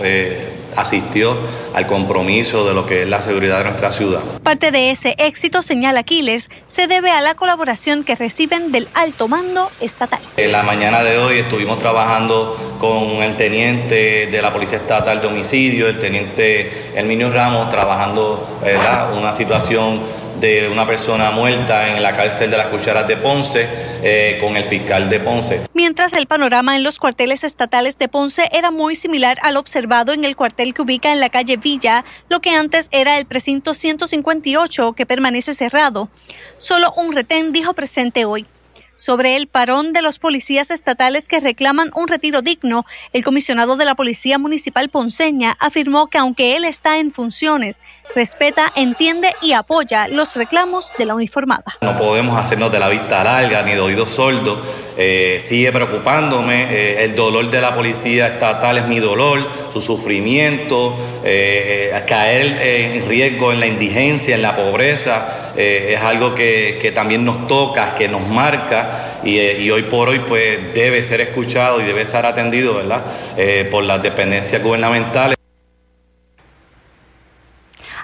eh, 0.04 0.52
asistió 0.76 1.36
al 1.74 1.86
compromiso 1.86 2.66
de 2.66 2.74
lo 2.74 2.86
que 2.86 3.02
es 3.02 3.08
la 3.08 3.20
seguridad 3.22 3.58
de 3.58 3.64
nuestra 3.64 3.92
ciudad. 3.92 4.20
Parte 4.42 4.70
de 4.70 4.90
ese 4.90 5.14
éxito, 5.18 5.62
señala 5.62 6.00
Aquiles, 6.00 6.50
se 6.66 6.86
debe 6.86 7.10
a 7.10 7.20
la 7.20 7.34
colaboración 7.34 8.04
que 8.04 8.14
reciben 8.14 8.72
del 8.72 8.88
alto 8.94 9.28
mando 9.28 9.70
estatal. 9.80 10.20
En 10.36 10.52
la 10.52 10.62
mañana 10.62 11.02
de 11.02 11.18
hoy 11.18 11.38
estuvimos 11.38 11.78
trabajando 11.78 12.56
con 12.78 13.22
el 13.22 13.36
teniente 13.36 14.26
de 14.26 14.42
la 14.42 14.52
Policía 14.52 14.78
Estatal 14.78 15.20
de 15.20 15.26
Homicidio, 15.28 15.88
el 15.88 15.98
teniente 15.98 16.90
Herminio 16.94 17.30
Ramos, 17.30 17.70
trabajando 17.70 18.58
¿verdad? 18.62 19.16
una 19.16 19.34
situación 19.36 20.00
de 20.42 20.68
una 20.68 20.84
persona 20.86 21.30
muerta 21.30 21.88
en 21.88 22.02
la 22.02 22.16
cárcel 22.16 22.50
de 22.50 22.56
las 22.56 22.66
Cucharas 22.66 23.06
de 23.06 23.16
Ponce 23.16 23.68
eh, 24.02 24.38
con 24.40 24.56
el 24.56 24.64
fiscal 24.64 25.08
de 25.08 25.20
Ponce. 25.20 25.60
Mientras 25.72 26.12
el 26.14 26.26
panorama 26.26 26.74
en 26.74 26.82
los 26.82 26.98
cuarteles 26.98 27.44
estatales 27.44 27.96
de 27.96 28.08
Ponce 28.08 28.48
era 28.52 28.72
muy 28.72 28.96
similar 28.96 29.38
al 29.42 29.56
observado 29.56 30.12
en 30.12 30.24
el 30.24 30.34
cuartel 30.34 30.74
que 30.74 30.82
ubica 30.82 31.12
en 31.12 31.20
la 31.20 31.30
calle 31.30 31.56
Villa, 31.56 32.04
lo 32.28 32.40
que 32.40 32.50
antes 32.50 32.88
era 32.90 33.18
el 33.18 33.24
precinto 33.24 33.72
158 33.72 34.92
que 34.94 35.06
permanece 35.06 35.54
cerrado. 35.54 36.10
Solo 36.58 36.92
un 36.96 37.14
retén 37.14 37.52
dijo 37.52 37.72
presente 37.74 38.24
hoy. 38.24 38.44
Sobre 39.02 39.34
el 39.34 39.48
parón 39.48 39.92
de 39.92 40.00
los 40.00 40.20
policías 40.20 40.70
estatales 40.70 41.26
que 41.26 41.40
reclaman 41.40 41.90
un 41.96 42.06
retiro 42.06 42.40
digno, 42.40 42.86
el 43.12 43.24
comisionado 43.24 43.76
de 43.76 43.84
la 43.84 43.96
Policía 43.96 44.38
Municipal 44.38 44.90
Ponceña 44.90 45.56
afirmó 45.58 46.06
que 46.06 46.18
aunque 46.18 46.56
él 46.56 46.64
está 46.64 47.00
en 47.00 47.10
funciones, 47.10 47.80
respeta, 48.14 48.72
entiende 48.76 49.34
y 49.42 49.54
apoya 49.54 50.06
los 50.06 50.36
reclamos 50.36 50.92
de 50.98 51.06
la 51.06 51.16
uniformada. 51.16 51.64
No 51.80 51.98
podemos 51.98 52.38
hacernos 52.38 52.70
de 52.70 52.78
la 52.78 52.88
vista 52.88 53.24
larga 53.24 53.64
ni 53.64 53.72
de 53.72 53.80
oídos 53.80 54.10
sordos. 54.10 54.60
Eh, 54.96 55.40
sigue 55.42 55.72
preocupándome. 55.72 56.66
Eh, 56.70 57.04
el 57.04 57.14
dolor 57.14 57.50
de 57.50 57.60
la 57.60 57.74
policía 57.74 58.26
estatal 58.26 58.78
es 58.78 58.86
mi 58.86 59.00
dolor, 59.00 59.46
su 59.72 59.80
sufrimiento, 59.80 60.94
eh, 61.24 61.92
caer 62.06 62.60
en 62.62 63.08
riesgo 63.08 63.52
en 63.52 63.60
la 63.60 63.66
indigencia, 63.66 64.34
en 64.34 64.42
la 64.42 64.54
pobreza, 64.54 65.52
es 65.56 66.00
algo 66.00 66.34
que, 66.34 66.78
que, 66.80 66.92
también 66.92 67.24
nos 67.24 67.46
toca, 67.46 67.94
que 67.94 68.08
nos 68.08 68.26
marca 68.26 69.20
y, 69.22 69.70
hoy 69.70 69.82
por 69.82 70.08
hoy 70.08 70.18
pues 70.20 70.74
debe 70.74 71.02
ser 71.02 71.20
escuchado 71.20 71.80
y 71.80 71.84
debe 71.84 72.06
ser 72.06 72.26
atendido 72.26 72.74
¿verdad? 72.74 73.02
por 73.70 73.84
las 73.84 74.02
dependencias 74.02 74.62
gubernamentales. 74.62 75.36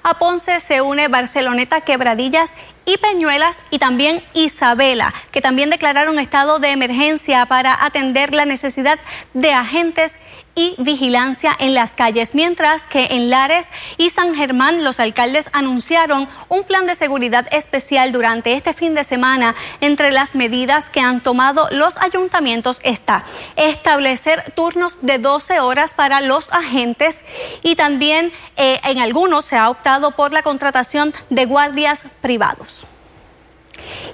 A 0.03 0.15
Ponce 0.19 0.61
se 0.61 0.81
une 0.81 1.09
Barceloneta, 1.09 1.81
Quebradillas 1.81 2.53
y 2.89 2.97
Peñuelas 2.97 3.61
y 3.71 3.79
también 3.79 4.25
Isabela, 4.33 5.13
que 5.31 5.43
también 5.43 5.69
declararon 5.69 6.19
estado 6.19 6.59
de 6.59 6.71
emergencia 6.71 7.45
para 7.45 7.85
atender 7.85 8.33
la 8.33 8.47
necesidad 8.47 8.99
de 9.35 9.53
agentes 9.53 10.19
y 10.59 10.75
vigilancia 10.79 11.55
en 11.61 11.73
las 11.73 11.95
calles, 11.95 12.35
mientras 12.35 12.87
que 12.87 13.09
en 13.13 13.31
Lares 13.31 13.69
y 13.97 14.11
San 14.11 14.35
Germán 14.35 14.83
los 14.83 14.99
alcaldes 14.99 15.49
anunciaron 15.53 16.29
un 16.49 16.65
plan 16.65 16.85
de 16.87 16.97
seguridad 16.97 17.47
especial 17.53 18.11
durante 18.11 18.55
este 18.55 18.73
fin 18.73 18.95
de 18.97 19.05
semana. 19.05 19.55
Entre 19.81 20.11
las 20.11 20.35
medidas 20.35 20.91
que 20.91 21.01
han 21.01 21.23
tomado 21.23 21.69
los 21.71 21.97
ayuntamientos 21.99 22.81
está 22.83 23.23
establecer 23.55 24.53
turnos 24.57 24.97
de 25.01 25.19
12 25.19 25.61
horas 25.61 25.95
para 25.95 26.21
los 26.21 26.53
agentes 26.53 27.25
y 27.63 27.77
también 27.77 28.33
eh, 28.57 28.81
en 28.83 28.99
algunos 28.99 29.45
se 29.45 29.57
ha 29.57 29.71
optado 29.71 30.11
por 30.13 30.33
la 30.33 30.43
contratación 30.43 31.15
de 31.31 31.45
guardias 31.45 32.03
privados 32.21 32.78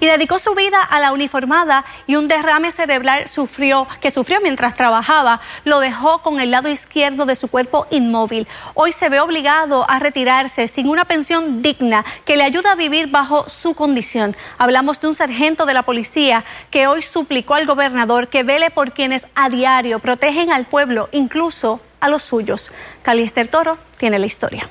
y 0.00 0.06
dedicó 0.06 0.38
su 0.38 0.54
vida 0.54 0.82
a 0.82 1.00
la 1.00 1.12
uniformada 1.12 1.84
y 2.06 2.16
un 2.16 2.28
derrame 2.28 2.72
cerebral 2.72 3.28
sufrió, 3.28 3.86
que 4.00 4.10
sufrió 4.10 4.40
mientras 4.40 4.76
trabajaba, 4.76 5.40
lo 5.64 5.80
dejó 5.80 6.22
con 6.22 6.40
el 6.40 6.50
lado 6.50 6.68
izquierdo 6.68 7.26
de 7.26 7.36
su 7.36 7.48
cuerpo 7.48 7.86
inmóvil. 7.90 8.46
Hoy 8.74 8.92
se 8.92 9.08
ve 9.08 9.20
obligado 9.20 9.88
a 9.88 9.98
retirarse 9.98 10.68
sin 10.68 10.88
una 10.88 11.04
pensión 11.04 11.62
digna 11.62 12.04
que 12.24 12.36
le 12.36 12.44
ayuda 12.44 12.72
a 12.72 12.76
vivir 12.76 13.08
bajo 13.08 13.48
su 13.48 13.74
condición. 13.74 14.36
Hablamos 14.58 15.00
de 15.00 15.08
un 15.08 15.14
sargento 15.14 15.66
de 15.66 15.74
la 15.74 15.82
policía 15.82 16.44
que 16.70 16.86
hoy 16.86 17.02
suplicó 17.02 17.54
al 17.54 17.66
gobernador 17.66 18.28
que 18.28 18.42
vele 18.42 18.70
por 18.70 18.92
quienes 18.92 19.26
a 19.34 19.48
diario 19.48 19.98
protegen 19.98 20.50
al 20.50 20.66
pueblo, 20.66 21.08
incluso 21.12 21.80
a 22.00 22.08
los 22.08 22.22
suyos. 22.22 22.70
Calister 23.02 23.48
Toro 23.48 23.78
tiene 23.98 24.18
la 24.18 24.26
historia. 24.26 24.68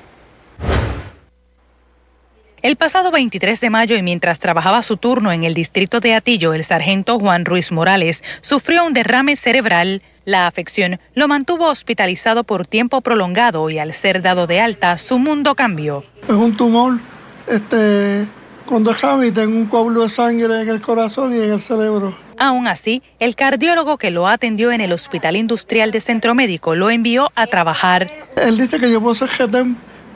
El 2.64 2.76
pasado 2.76 3.10
23 3.10 3.60
de 3.60 3.68
mayo 3.68 3.94
y 3.94 4.00
mientras 4.00 4.38
trabajaba 4.38 4.80
su 4.80 4.96
turno 4.96 5.32
en 5.32 5.44
el 5.44 5.52
distrito 5.52 6.00
de 6.00 6.14
Atillo, 6.14 6.54
el 6.54 6.64
sargento 6.64 7.18
Juan 7.18 7.44
Ruiz 7.44 7.70
Morales 7.70 8.24
sufrió 8.40 8.86
un 8.86 8.94
derrame 8.94 9.36
cerebral. 9.36 10.00
La 10.24 10.46
afección 10.46 10.98
lo 11.14 11.28
mantuvo 11.28 11.66
hospitalizado 11.66 12.42
por 12.42 12.66
tiempo 12.66 13.02
prolongado 13.02 13.68
y 13.68 13.76
al 13.76 13.92
ser 13.92 14.22
dado 14.22 14.46
de 14.46 14.62
alta, 14.62 14.96
su 14.96 15.18
mundo 15.18 15.54
cambió. 15.54 16.04
Es 16.26 16.34
un 16.34 16.56
tumor 16.56 17.00
este, 17.48 18.26
con 18.64 18.82
derrame 18.82 19.26
y 19.26 19.30
tengo 19.30 19.58
un 19.58 19.66
coágulo 19.66 20.04
de 20.04 20.08
sangre 20.08 20.62
en 20.62 20.68
el 20.70 20.80
corazón 20.80 21.34
y 21.34 21.42
en 21.42 21.52
el 21.52 21.60
cerebro. 21.60 22.16
Aún 22.38 22.66
así, 22.66 23.02
el 23.18 23.36
cardiólogo 23.36 23.98
que 23.98 24.10
lo 24.10 24.26
atendió 24.26 24.72
en 24.72 24.80
el 24.80 24.92
Hospital 24.92 25.36
Industrial 25.36 25.90
de 25.90 26.00
Centro 26.00 26.34
Médico 26.34 26.74
lo 26.74 26.88
envió 26.88 27.30
a 27.34 27.46
trabajar. 27.46 28.10
Él 28.36 28.56
dice 28.56 28.80
que 28.80 28.90
yo 28.90 29.02
puedo 29.02 29.14
ser 29.14 29.28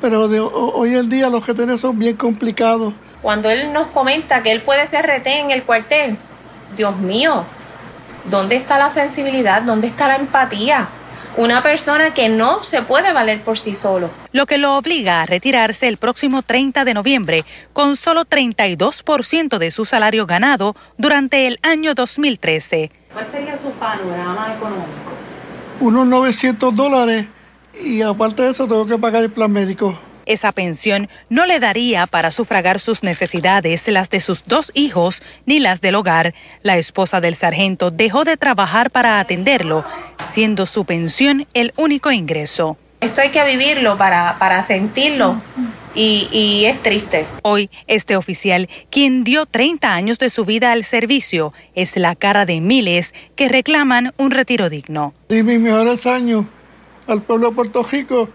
pero 0.00 0.28
de, 0.28 0.40
hoy 0.40 0.97
en 0.97 1.09
día 1.09 1.28
los 1.28 1.45
que 1.45 1.55
tenemos 1.55 1.81
son 1.81 1.99
bien 1.99 2.17
complicados. 2.17 2.95
Cuando 3.23 3.50
él 3.50 3.73
nos 3.73 3.88
comenta 3.88 4.43
que 4.43 4.52
él 4.52 4.61
puede 4.62 4.87
ser 4.87 5.07
retén 5.07 5.47
en 5.47 5.50
el 5.50 5.64
cuartel, 5.64 6.17
Dios 6.76 6.97
mío, 6.97 7.45
¿dónde 8.31 8.57
está 8.57 8.78
la 8.78 8.90
sensibilidad? 8.90 9.62
¿Dónde 9.62 9.88
está 9.88 10.09
la 10.09 10.17
empatía? 10.17 10.88
Una 11.37 11.62
persona 11.62 12.14
que 12.14 12.28
no 12.28 12.64
se 12.64 12.83
puede 12.83 13.12
valer 13.12 13.43
por 13.43 13.59
sí 13.59 13.75
solo. 13.75 14.11
Lo 14.33 14.47
que 14.47 14.59
lo 14.59 14.76
obliga 14.76 15.23
a 15.23 15.26
retirarse 15.26 15.87
el 15.87 15.97
próximo 15.97 16.43
30 16.43 16.85
de 16.85 16.95
noviembre 16.95 17.45
con 17.73 17.97
solo 17.97 18.25
32% 18.25 19.59
de 19.59 19.71
su 19.71 19.85
salario 19.85 20.26
ganado 20.26 20.75
durante 20.97 21.47
el 21.47 21.59
año 21.62 21.95
2013. 21.95 22.90
¿Cuál 23.12 23.26
sería 23.31 23.59
su 23.59 23.71
panorama 23.73 24.55
económico? 24.57 24.88
Unos 25.81 26.07
900 26.09 26.75
dólares 26.75 27.26
y 27.82 28.02
aparte 28.02 28.42
de 28.42 28.50
eso 28.50 28.66
tengo 28.66 28.87
que 28.87 28.99
pagar 28.99 29.23
el 29.23 29.30
plan 29.30 29.50
médico. 29.50 29.99
Esa 30.28 30.52
pensión 30.52 31.08
no 31.30 31.47
le 31.47 31.58
daría 31.58 32.06
para 32.06 32.30
sufragar 32.30 32.80
sus 32.80 33.02
necesidades, 33.02 33.88
las 33.88 34.11
de 34.11 34.20
sus 34.20 34.44
dos 34.44 34.70
hijos, 34.75 35.23
ni 35.47 35.58
las 35.58 35.80
del 35.80 35.94
hogar. 35.94 36.35
La 36.62 36.76
esposa 36.76 37.23
del 37.23 37.35
sargento 37.35 37.90
dejó 37.90 38.25
de 38.25 38.37
trabajar 38.37 38.90
para 38.90 39.20
atenderlo, 39.20 39.87
siendo 40.23 40.66
su 40.66 40.85
pensión 40.85 41.47
el 41.54 41.73
único 41.76 42.12
ingreso. 42.12 42.76
Esto 43.00 43.23
hay 43.23 43.30
que 43.30 43.42
vivirlo 43.44 43.97
para, 43.97 44.38
para 44.38 44.62
sentirlo 44.62 45.40
y, 45.94 46.28
y, 46.30 46.66
es 46.66 46.82
triste. 46.82 47.25
Hoy, 47.42 47.70
este 47.87 48.16
oficial, 48.16 48.68
quien 48.90 49.25
dio 49.25 49.47
30 49.47 49.94
años 49.94 50.18
de 50.18 50.28
su 50.28 50.44
vida 50.44 50.73
al 50.73 50.85
servicio, 50.85 51.54
es 51.75 51.97
la 51.97 52.14
cara 52.16 52.44
de 52.44 52.61
miles 52.61 53.14
que 53.35 53.49
reclaman 53.49 54.12
un 54.18 54.30
retiro 54.30 54.68
digno. 54.68 55.14
Y 55.30 55.42
mis 55.42 55.58
mejores 55.58 56.04
años 56.06 56.44
al 57.09 57.23
pueblo 57.23 57.49
de 57.49 57.57
Puerto 57.57 57.83
Rico 57.83 58.29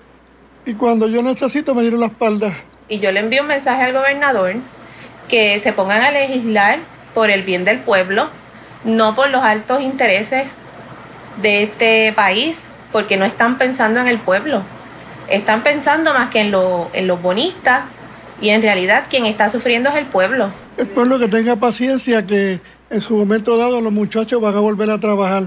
y 0.66 0.74
cuando 0.74 1.08
yo 1.08 1.22
necesito 1.22 1.74
me 1.74 1.82
dieron 1.82 2.00
la 2.00 2.08
espalda. 2.08 2.54
Y 2.90 3.00
yo 3.00 3.12
le 3.12 3.22
envío 3.22 3.44
un 3.44 3.48
mensaje 3.48 3.84
al 3.84 3.94
gobernador 3.94 4.56
que 5.30 5.60
se 5.60 5.72
pongan 5.72 6.02
a 6.02 6.12
legislar 6.12 6.80
por 7.14 7.30
el 7.30 7.44
bien 7.44 7.64
del 7.64 7.80
pueblo, 7.80 8.28
no 8.84 9.16
por 9.16 9.30
los 9.30 9.42
altos 9.42 9.82
intereses 9.82 10.56
de 11.42 11.64
este 11.64 12.14
país, 12.14 12.58
porque 12.92 13.18
no 13.18 13.26
están 13.26 13.58
pensando 13.58 14.00
en 14.00 14.08
el 14.08 14.20
pueblo, 14.20 14.64
están 15.30 15.64
pensando 15.64 16.14
más 16.14 16.30
que 16.30 16.42
en, 16.42 16.52
lo, 16.52 16.90
en 16.94 17.08
los 17.08 17.22
bonistas 17.22 17.84
y 18.42 18.50
en 18.50 18.62
realidad 18.62 19.06
quien 19.10 19.26
está 19.26 19.50
sufriendo 19.50 19.90
es 19.90 19.96
el 19.96 20.06
pueblo. 20.06 20.52
El 20.78 20.88
pueblo 20.88 21.20
que 21.20 21.28
tenga 21.28 21.56
paciencia, 21.56 22.26
que 22.26 22.60
en 22.90 23.02
su 23.02 23.16
momento 23.16 23.58
dado 23.58 23.80
los 23.82 23.94
muchachos 23.94 24.42
van 24.42 24.56
a 24.56 24.60
volver 24.60 24.90
a 24.90 24.98
trabajar. 25.00 25.44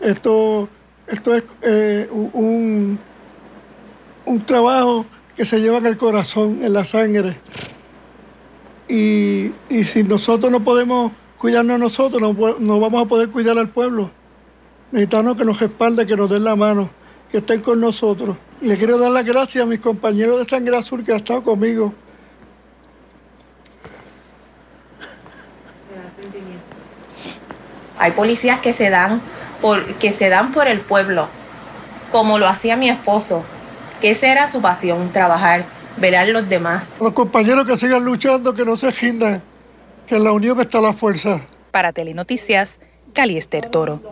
Esto, 0.00 0.68
esto 1.12 1.34
es 1.34 1.44
eh, 1.60 2.08
un, 2.10 2.98
un 4.24 4.46
trabajo 4.46 5.04
que 5.36 5.44
se 5.44 5.60
lleva 5.60 5.76
en 5.76 5.84
el 5.84 5.98
corazón, 5.98 6.60
en 6.62 6.72
la 6.72 6.86
sangre. 6.86 7.36
Y, 8.88 9.52
y 9.68 9.84
si 9.84 10.04
nosotros 10.04 10.50
no 10.50 10.60
podemos 10.60 11.12
cuidarnos 11.36 11.78
nosotros, 11.78 12.22
no, 12.22 12.58
no, 12.58 12.80
vamos 12.80 13.04
a 13.04 13.08
poder 13.08 13.28
cuidar 13.28 13.58
al 13.58 13.68
pueblo. 13.68 14.10
Necesitamos 14.90 15.36
que 15.36 15.44
nos 15.44 15.60
respalden, 15.60 16.06
que 16.06 16.16
nos 16.16 16.30
den 16.30 16.44
la 16.44 16.56
mano, 16.56 16.88
que 17.30 17.38
estén 17.38 17.60
con 17.60 17.78
nosotros. 17.78 18.38
Le 18.62 18.78
quiero 18.78 18.96
dar 18.96 19.10
las 19.10 19.26
gracias 19.26 19.64
a 19.64 19.66
mis 19.66 19.80
compañeros 19.80 20.38
de 20.38 20.46
Sangre 20.46 20.78
Azul 20.78 21.04
que 21.04 21.12
han 21.12 21.18
estado 21.18 21.42
conmigo. 21.42 21.92
Hay 27.98 28.12
policías 28.12 28.60
que 28.60 28.72
se 28.72 28.88
dan 28.88 29.20
por, 29.62 29.94
que 29.94 30.12
se 30.12 30.28
dan 30.28 30.52
por 30.52 30.68
el 30.68 30.80
pueblo, 30.80 31.28
como 32.10 32.38
lo 32.38 32.46
hacía 32.46 32.76
mi 32.76 32.90
esposo, 32.90 33.44
que 34.02 34.10
esa 34.10 34.26
era 34.26 34.48
su 34.48 34.60
pasión, 34.60 35.10
trabajar, 35.12 35.64
ver 35.96 36.16
a 36.16 36.26
los 36.26 36.46
demás. 36.48 36.88
Los 37.00 37.12
compañeros 37.12 37.64
que 37.64 37.78
sigan 37.78 38.04
luchando, 38.04 38.52
que 38.52 38.64
no 38.64 38.76
se 38.76 38.90
rindan, 38.90 39.40
que 40.06 40.16
en 40.16 40.24
la 40.24 40.32
unión 40.32 40.60
está 40.60 40.80
la 40.80 40.92
fuerza. 40.92 41.40
Para 41.70 41.92
Telenoticias, 41.92 42.80
Caliester 43.14 43.68
Toro. 43.68 44.02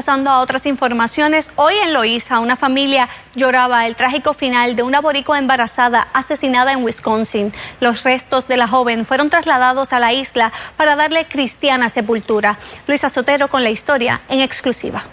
Pasando 0.00 0.30
a 0.30 0.40
otras 0.40 0.64
informaciones, 0.64 1.50
hoy 1.56 1.74
en 1.84 1.92
Loíza 1.92 2.40
una 2.40 2.56
familia 2.56 3.10
lloraba 3.34 3.86
el 3.86 3.96
trágico 3.96 4.32
final 4.32 4.74
de 4.74 4.82
una 4.82 5.02
boricua 5.02 5.38
embarazada 5.38 6.08
asesinada 6.14 6.72
en 6.72 6.82
Wisconsin. 6.82 7.52
Los 7.80 8.02
restos 8.02 8.48
de 8.48 8.56
la 8.56 8.66
joven 8.66 9.04
fueron 9.04 9.28
trasladados 9.28 9.92
a 9.92 10.00
la 10.00 10.14
isla 10.14 10.52
para 10.78 10.96
darle 10.96 11.26
cristiana 11.26 11.90
sepultura. 11.90 12.58
Luisa 12.86 13.10
Sotero 13.10 13.48
con 13.48 13.62
la 13.62 13.68
historia 13.68 14.22
en 14.30 14.40
exclusiva. 14.40 15.04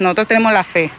Nosotros 0.00 0.26
tenemos 0.26 0.52
la 0.52 0.64
fe 0.64 0.90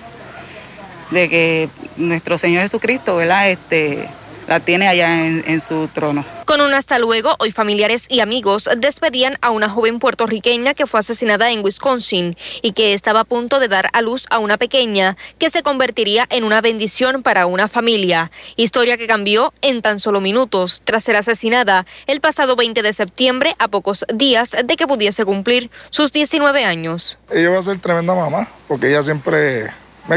de 1.11 1.27
que 1.27 1.69
nuestro 1.97 2.37
Señor 2.37 2.61
Jesucristo, 2.61 3.17
¿verdad? 3.17 3.49
Este, 3.49 4.07
la 4.47 4.59
tiene 4.59 4.87
allá 4.87 5.25
en, 5.25 5.43
en, 5.45 5.61
su 5.61 5.87
trono. 5.89 6.25
Con 6.45 6.61
un 6.61 6.73
hasta 6.73 6.99
luego, 6.99 7.35
hoy 7.39 7.51
familiares 7.51 8.05
y 8.09 8.21
amigos 8.21 8.69
despedían 8.77 9.37
a 9.41 9.51
una 9.51 9.69
joven 9.69 9.99
puertorriqueña 9.99 10.73
que 10.73 10.87
fue 10.87 11.01
asesinada 11.01 11.51
en 11.51 11.63
Wisconsin 11.63 12.37
y 12.61 12.71
que 12.71 12.93
estaba 12.93 13.21
a 13.21 13.23
punto 13.25 13.59
de 13.59 13.67
dar 13.67 13.89
a 13.93 14.01
luz 14.01 14.25
a 14.29 14.39
una 14.39 14.57
pequeña 14.57 15.17
que 15.37 15.49
se 15.49 15.63
convertiría 15.63 16.25
en 16.29 16.43
una 16.43 16.61
bendición 16.61 17.23
para 17.23 17.45
una 17.45 17.67
familia. 17.67 18.31
Historia 18.55 18.97
que 18.97 19.07
cambió 19.07 19.53
en 19.61 19.81
tan 19.81 19.99
solo 19.99 20.21
minutos 20.21 20.81
tras 20.85 21.03
ser 21.03 21.17
asesinada 21.17 21.85
el 22.05 22.21
pasado 22.21 22.55
20 22.55 22.81
de 22.81 22.93
septiembre 22.93 23.55
a 23.59 23.67
pocos 23.67 24.05
días 24.13 24.55
de 24.63 24.75
que 24.75 24.87
pudiese 24.87 25.25
cumplir 25.25 25.69
sus 25.89 26.11
19 26.11 26.63
años. 26.63 27.19
Ella 27.31 27.49
va 27.49 27.59
a 27.59 27.63
ser 27.63 27.79
tremenda 27.79 28.15
mamá 28.15 28.47
porque 28.67 28.89
ella 28.89 29.03
siempre, 29.03 29.71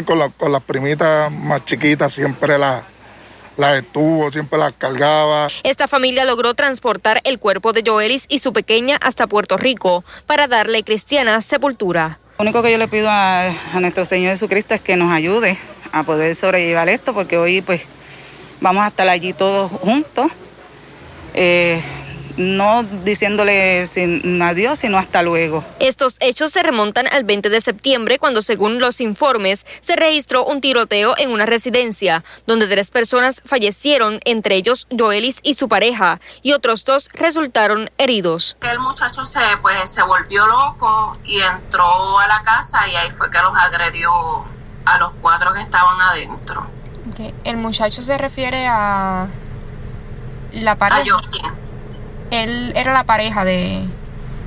con, 0.07 0.18
la, 0.18 0.28
con 0.31 0.52
las 0.52 0.62
primitas 0.62 1.31
más 1.33 1.64
chiquitas, 1.64 2.12
siempre 2.12 2.59
la 2.59 2.85
las 3.61 3.79
estuvo, 3.79 4.31
siempre 4.33 4.59
las 4.59 4.73
cargaba. 4.73 5.49
Esta 5.62 5.87
familia 5.87 6.25
logró 6.25 6.55
transportar 6.55 7.20
el 7.25 7.38
cuerpo 7.38 7.73
de 7.73 7.85
Joelis 7.87 8.27
y 8.29 8.40
su 8.40 8.53
pequeña 8.53 8.96
hasta 9.01 9.27
Puerto 9.27 9.57
Rico 9.57 10.03
para 10.27 10.49
darle 10.49 10.83
cristiana 10.83 11.40
sepultura. 11.42 12.18
Lo 12.38 12.44
único 12.44 12.62
que 12.62 12.73
yo 12.73 12.79
le 12.79 12.88
pido 12.88 13.09
a, 13.11 13.49
a 13.49 13.81
nuestro 13.81 14.05
Señor 14.05 14.33
Jesucristo 14.33 14.75
es 14.75 14.81
que 14.81 14.96
nos 14.96 15.12
ayude 15.12 15.59
a 15.92 16.03
poder 16.03 16.35
sobrellevar 16.35 16.88
esto, 16.88 17.12
porque 17.12 17.37
hoy 17.37 17.61
pues 17.61 17.83
vamos 18.61 18.83
a 18.83 18.88
estar 18.88 19.09
allí 19.09 19.33
todos 19.33 19.70
juntos. 19.70 20.31
Eh, 21.35 21.83
no 22.37 22.83
diciéndole 23.05 23.87
sin 23.87 24.40
adiós, 24.43 24.79
sino 24.79 24.99
hasta 24.99 25.23
luego. 25.23 25.64
Estos 25.79 26.16
hechos 26.21 26.53
se 26.53 26.62
remontan 26.62 27.07
al 27.09 27.25
20 27.25 27.49
de 27.49 27.61
septiembre, 27.61 28.19
cuando 28.19 28.43
según 28.43 28.81
los 28.81 29.01
informes 29.01 29.66
se 29.81 29.97
registró 29.97 30.45
un 30.45 30.61
tiroteo 30.61 31.14
en 31.19 31.31
una 31.31 31.47
residencia, 31.47 32.25
donde 32.47 32.66
tres 32.66 32.90
personas 32.90 33.43
fallecieron, 33.45 34.21
entre 34.25 34.57
ellos 34.57 34.87
Joelis 34.97 35.40
y 35.43 35.55
su 35.55 35.69
pareja, 35.69 36.21
y 36.43 36.53
otros 36.53 36.85
dos 36.85 37.09
resultaron 37.14 37.90
heridos. 37.99 38.57
El 38.62 38.79
muchacho 38.79 39.25
se, 39.25 39.40
pues, 39.62 39.90
se 39.90 40.03
volvió 40.03 40.47
loco 40.47 41.16
y 41.25 41.40
entró 41.40 42.19
a 42.19 42.27
la 42.27 42.43
casa 42.43 42.88
y 42.88 42.97
ahí 42.97 43.11
fue 43.11 43.31
que 43.31 43.38
los 43.38 43.57
agredió 43.57 44.11
a 44.85 44.99
los 44.99 45.12
cuatro 45.21 45.53
que 45.53 45.61
estaban 45.61 46.01
adentro. 46.01 46.66
Okay. 47.12 47.35
El 47.45 47.57
muchacho 47.57 48.03
se 48.03 48.16
refiere 48.19 48.66
a 48.66 49.27
la 50.53 50.77
pareja. 50.77 51.03
Él 52.31 52.73
era 52.77 52.93
la 52.93 53.05
pareja 53.05 53.45
de... 53.45 53.87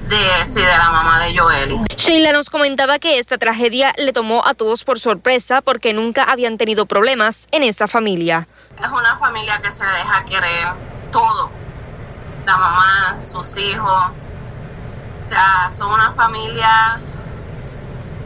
De, 0.07 0.45
sí, 0.45 0.59
de 0.59 0.77
la 0.77 0.89
mamá 0.89 1.19
de 1.19 1.37
Joely. 1.37 1.79
Sheila 1.95 2.33
nos 2.33 2.49
comentaba 2.49 2.99
que 2.99 3.19
esta 3.19 3.37
tragedia 3.37 3.93
le 3.97 4.11
tomó 4.11 4.45
a 4.45 4.53
todos 4.53 4.83
por 4.83 4.99
sorpresa 4.99 5.61
porque 5.61 5.93
nunca 5.93 6.23
habían 6.23 6.57
tenido 6.57 6.85
problemas 6.85 7.47
en 7.51 7.63
esa 7.63 7.87
familia. 7.87 8.47
Es 8.83 8.91
una 8.91 9.15
familia 9.15 9.61
que 9.61 9.71
se 9.71 9.85
deja 9.85 10.23
querer 10.25 10.67
todo. 11.11 11.51
La 12.45 12.57
mamá, 12.57 13.21
sus 13.21 13.55
hijos. 13.57 14.11
O 15.25 15.29
sea, 15.29 15.71
son 15.71 15.89
una 15.89 16.11
familia 16.11 16.99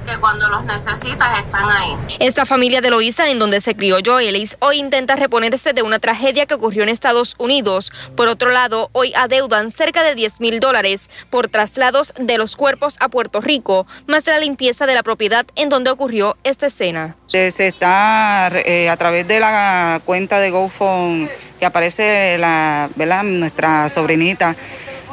que 0.07 0.19
cuando 0.19 0.47
los 0.49 0.63
necesitas 0.63 1.39
están 1.39 1.63
ahí. 1.69 2.17
Esta 2.19 2.45
familia 2.45 2.81
de 2.81 2.89
Loíza, 2.89 3.29
en 3.29 3.39
donde 3.39 3.59
se 3.61 3.75
crió 3.75 3.97
Joelis, 4.03 4.57
hoy 4.59 4.79
intenta 4.79 5.15
reponerse 5.15 5.73
de 5.73 5.81
una 5.81 5.99
tragedia 5.99 6.45
que 6.45 6.53
ocurrió 6.53 6.83
en 6.83 6.89
Estados 6.89 7.35
Unidos. 7.37 7.91
Por 8.15 8.27
otro 8.27 8.49
lado, 8.49 8.89
hoy 8.93 9.13
adeudan 9.15 9.69
cerca 9.69 10.03
de 10.03 10.15
10 10.15 10.39
mil 10.39 10.59
dólares 10.59 11.09
por 11.29 11.49
traslados 11.49 12.13
de 12.17 12.37
los 12.37 12.55
cuerpos 12.55 12.95
a 12.99 13.09
Puerto 13.09 13.41
Rico, 13.41 13.85
más 14.07 14.25
la 14.25 14.39
limpieza 14.39 14.85
de 14.85 14.95
la 14.95 15.03
propiedad 15.03 15.45
en 15.55 15.69
donde 15.69 15.91
ocurrió 15.91 16.37
esta 16.43 16.67
escena. 16.67 17.15
Se 17.27 17.47
está 17.47 18.49
eh, 18.53 18.89
a 18.89 18.97
través 18.97 19.27
de 19.27 19.39
la 19.39 20.01
cuenta 20.05 20.39
de 20.39 20.51
GoFund 20.51 21.29
que 21.59 21.65
aparece 21.65 22.37
la, 22.37 22.89
¿verdad? 22.95 23.23
nuestra 23.23 23.89
sobrinita 23.89 24.55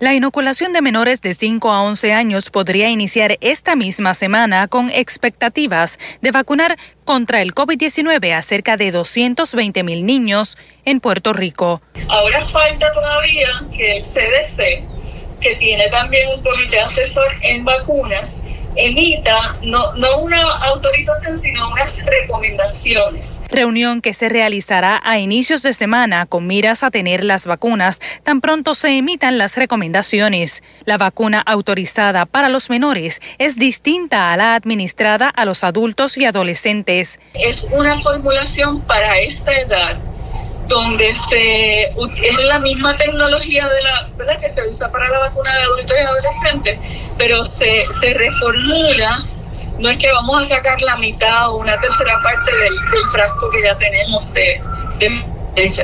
La 0.00 0.14
inoculación 0.14 0.72
de 0.72 0.80
menores 0.80 1.20
de 1.20 1.34
5 1.34 1.70
a 1.70 1.82
11 1.82 2.14
años 2.14 2.48
podría 2.48 2.88
iniciar 2.88 3.36
esta 3.42 3.76
misma 3.76 4.14
semana 4.14 4.66
con 4.66 4.88
expectativas 4.88 5.98
de 6.22 6.30
vacunar 6.30 6.78
contra 7.04 7.42
el 7.42 7.54
COVID-19 7.54 8.32
a 8.32 8.40
cerca 8.40 8.78
de 8.78 8.92
220 8.92 9.82
mil 9.84 10.06
niños 10.06 10.56
en 10.86 11.00
Puerto 11.00 11.34
Rico. 11.34 11.82
Ahora 12.08 12.48
falta 12.48 12.90
todavía 12.94 13.48
que 13.76 13.98
el 13.98 14.04
CDC, 14.04 15.38
que 15.38 15.56
tiene 15.56 15.90
también 15.90 16.30
un 16.34 16.42
comité 16.42 16.80
asesor 16.80 17.34
en 17.42 17.66
vacunas, 17.66 18.40
emita 18.76 19.56
no, 19.62 19.94
no 19.94 20.18
una 20.18 20.40
autorización, 20.64 21.40
sino 21.40 21.70
unas 21.70 21.98
recomendaciones. 22.04 23.40
Reunión 23.48 24.00
que 24.00 24.14
se 24.14 24.28
realizará 24.28 25.00
a 25.04 25.18
inicios 25.18 25.62
de 25.62 25.72
semana 25.72 26.26
con 26.26 26.46
miras 26.46 26.82
a 26.82 26.90
tener 26.90 27.24
las 27.24 27.46
vacunas 27.46 28.00
tan 28.22 28.40
pronto 28.40 28.74
se 28.74 28.96
emitan 28.96 29.38
las 29.38 29.56
recomendaciones. 29.56 30.62
La 30.84 30.98
vacuna 30.98 31.40
autorizada 31.40 32.26
para 32.26 32.48
los 32.48 32.70
menores 32.70 33.20
es 33.38 33.56
distinta 33.56 34.32
a 34.32 34.36
la 34.36 34.54
administrada 34.54 35.28
a 35.28 35.44
los 35.44 35.64
adultos 35.64 36.16
y 36.16 36.24
adolescentes. 36.24 37.20
Es 37.34 37.66
una 37.72 38.00
formulación 38.00 38.80
para 38.82 39.18
esta 39.18 39.52
edad 39.52 39.98
donde 40.70 41.14
se 41.28 41.82
es 41.82 42.44
la 42.44 42.58
misma 42.60 42.96
tecnología 42.96 43.68
de 43.68 43.82
la 43.82 44.08
¿verdad? 44.16 44.40
que 44.40 44.50
se 44.50 44.66
usa 44.68 44.90
para 44.90 45.08
la 45.10 45.18
vacuna 45.18 45.54
de 45.54 45.62
adultos 45.64 45.96
y 45.98 46.02
adolescentes, 46.02 46.78
pero 47.18 47.44
se, 47.44 47.84
se 48.00 48.14
reformula. 48.14 49.24
No 49.78 49.90
es 49.90 49.98
que 49.98 50.12
vamos 50.12 50.42
a 50.42 50.56
sacar 50.56 50.80
la 50.82 50.96
mitad 50.96 51.50
o 51.50 51.56
una 51.56 51.78
tercera 51.80 52.20
parte 52.22 52.54
del, 52.54 52.74
frasco 53.12 53.50
que 53.50 53.62
ya 53.62 53.76
tenemos 53.76 54.32
de, 54.32 54.60
de 54.98 55.24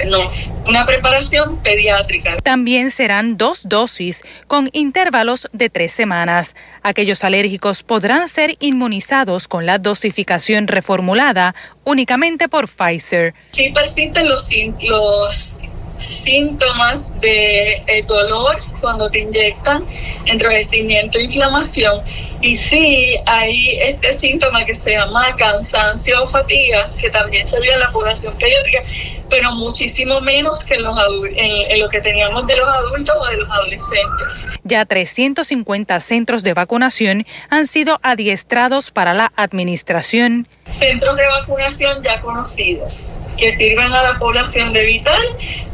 no, 0.09 0.31
una 0.67 0.87
preparación 0.87 1.59
pediátrica. 1.63 2.37
También 2.43 2.91
serán 2.91 3.37
dos 3.37 3.69
dosis 3.69 4.23
con 4.47 4.71
intervalos 4.73 5.49
de 5.53 5.71
tres 5.71 5.93
semanas. 5.93 6.55
Aquellos 6.83 7.25
alérgicos 7.25 7.83
podrán 7.83 8.29
ser 8.29 8.57
inmunizados 8.61 9.49
con 9.49 9.67
la 9.67 9.79
dosificación 9.79 10.69
reformulada 10.69 11.55
únicamente 11.85 12.49
por 12.49 12.69
Pfizer. 12.69 13.35
Sí 13.53 13.71
persisten 13.71 14.29
los, 14.29 14.51
los 14.83 15.57
síntomas 15.99 17.19
de 17.21 17.83
eh, 17.87 18.05
dolor 18.07 18.61
cuando 18.81 19.11
te 19.11 19.21
inyectan, 19.21 19.85
enrojecimiento, 20.27 21.19
inflamación. 21.19 22.03
Y 22.41 22.57
sí 22.57 23.17
hay 23.27 23.79
este 23.81 24.17
síntoma 24.19 24.65
que 24.65 24.75
se 24.75 24.93
llama 24.93 25.35
cansancio 25.37 26.23
o 26.23 26.27
fatiga, 26.27 26.91
que 27.01 27.11
también 27.11 27.49
se 27.49 27.59
ve 27.61 27.69
en 27.69 27.81
la 27.81 27.91
población 27.91 28.35
pediátrica, 28.39 28.83
pero 29.31 29.53
muchísimo 29.53 30.21
menos 30.21 30.65
que 30.65 30.75
en, 30.75 30.83
los 30.83 30.99
en, 31.35 31.81
lo 31.81 31.89
que 31.89 32.01
teníamos 32.01 32.47
de 32.47 32.57
los 32.57 32.69
adultos 32.69 33.17
o 33.19 33.27
de 33.27 33.37
los 33.39 33.51
adolescentes. 33.51 34.47
Ya 34.65 34.85
350 34.85 36.01
centros 36.01 36.43
de 36.43 36.55
vacunación 36.55 37.27
han 37.49 37.67
sido 37.67 37.99
adiestrados 38.03 38.91
para 38.91 39.15
la 39.15 39.33
administración. 39.37 40.47
Centros 40.71 41.17
de 41.17 41.27
vacunación 41.27 42.03
ya 42.03 42.21
conocidos 42.21 43.13
que 43.37 43.57
sirven 43.57 43.93
a 43.93 44.03
la 44.03 44.19
población 44.19 44.73
de 44.73 44.85
vital 44.85 45.21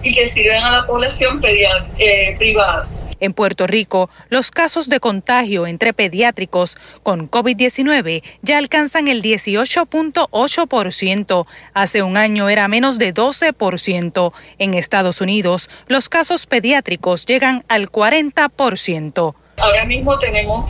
y 0.03 0.15
que 0.15 0.29
sirven 0.29 0.63
a 0.63 0.79
la 0.79 0.87
población 0.87 1.41
eh, 1.45 2.35
privada. 2.39 2.89
En 3.23 3.33
Puerto 3.35 3.67
Rico, 3.69 4.11
los 4.31 4.51
casos 4.51 4.89
de 4.89 4.99
contagio 4.99 5.69
entre 5.69 5.93
pediátricos 5.93 6.77
con 7.05 7.31
COVID-19 7.31 8.25
ya 8.43 8.59
alcanzan 8.59 9.07
el 9.07 9.23
18.8%. 9.23 11.47
Hace 11.73 12.03
un 12.03 12.17
año 12.17 12.49
era 12.49 12.67
menos 12.67 12.99
de 12.99 13.15
12%. 13.15 14.33
En 14.59 14.75
Estados 14.75 15.21
Unidos, 15.21 15.71
los 15.87 16.09
casos 16.09 16.47
pediátricos 16.47 17.25
llegan 17.25 17.65
al 17.69 17.93
40%. 17.93 19.37
Ahora 19.57 19.85
mismo 19.85 20.19
tenemos 20.19 20.69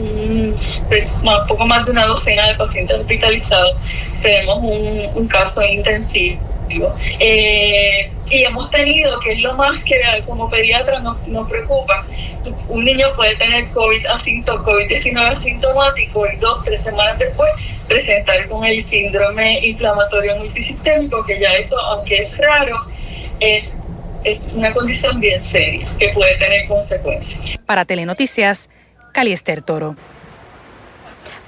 un 0.00 0.56
pues, 0.88 1.06
poco 1.48 1.66
más 1.66 1.84
de 1.84 1.92
una 1.92 2.06
docena 2.06 2.48
de 2.48 2.54
pacientes 2.54 2.98
hospitalizados. 2.98 3.76
Tenemos 4.22 4.58
un, 5.14 5.28
caso 5.28 5.62
intensivo. 5.62 6.40
Eh, 7.18 8.10
y 8.30 8.44
hemos 8.44 8.70
tenido, 8.70 9.18
que 9.20 9.32
es 9.32 9.40
lo 9.40 9.54
más 9.54 9.78
que 9.80 10.00
como 10.24 10.48
pediatra 10.48 11.00
nos, 11.00 11.26
nos 11.26 11.48
preocupa, 11.50 12.04
un 12.68 12.84
niño 12.84 13.08
puede 13.16 13.34
tener 13.36 13.68
COVID 13.70 14.06
COVID-19 14.06 15.32
asintomático 15.32 16.26
y 16.26 16.36
dos, 16.36 16.64
tres 16.64 16.82
semanas 16.82 17.18
después 17.18 17.50
presentar 17.88 18.48
con 18.48 18.64
el 18.64 18.80
síndrome 18.82 19.66
inflamatorio 19.66 20.36
multisistémico, 20.36 21.24
que 21.24 21.40
ya 21.40 21.54
eso, 21.54 21.78
aunque 21.78 22.18
es 22.18 22.36
raro, 22.38 22.80
es, 23.40 23.72
es 24.24 24.52
una 24.54 24.72
condición 24.72 25.20
bien 25.20 25.42
seria 25.42 25.86
que 25.98 26.10
puede 26.10 26.36
tener 26.36 26.68
consecuencias. 26.68 27.58
Para 27.66 27.84
Telenoticias, 27.84 28.68
Caliester 29.12 29.62
Toro. 29.62 29.94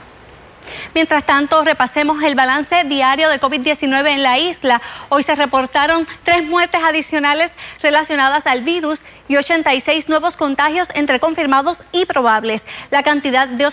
Mientras 0.94 1.26
tanto, 1.26 1.64
repasemos 1.64 2.22
el 2.24 2.36
balance 2.36 2.84
diario 2.84 3.30
de 3.30 3.40
COVID-19 3.40 4.08
en 4.08 4.24
la 4.24 4.38
isla. 4.40 4.82
Hoy 5.10 5.24
se 5.24 5.36
reportaron 5.36 6.08
tres 6.24 6.44
muertes 6.46 6.82
adicionales 6.84 7.54
relacionadas 7.82 8.48
al 8.48 8.62
virus 8.62 9.02
y 9.28 9.38
86 9.38 10.10
nuevos 10.10 10.38
contagios 10.38 10.90
entre 10.96 11.20
confirmados 11.20 11.84
y 11.92 12.06
probables. 12.06 12.66
La 12.92 13.04
cantidad 13.04 13.48
de 13.48 13.68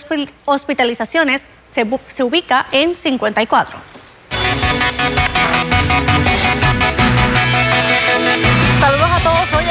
hospitalizaciones 0.45 1.45
se, 1.67 2.23
ubica 2.23 2.67
en 2.71 2.95
54. 2.95 3.77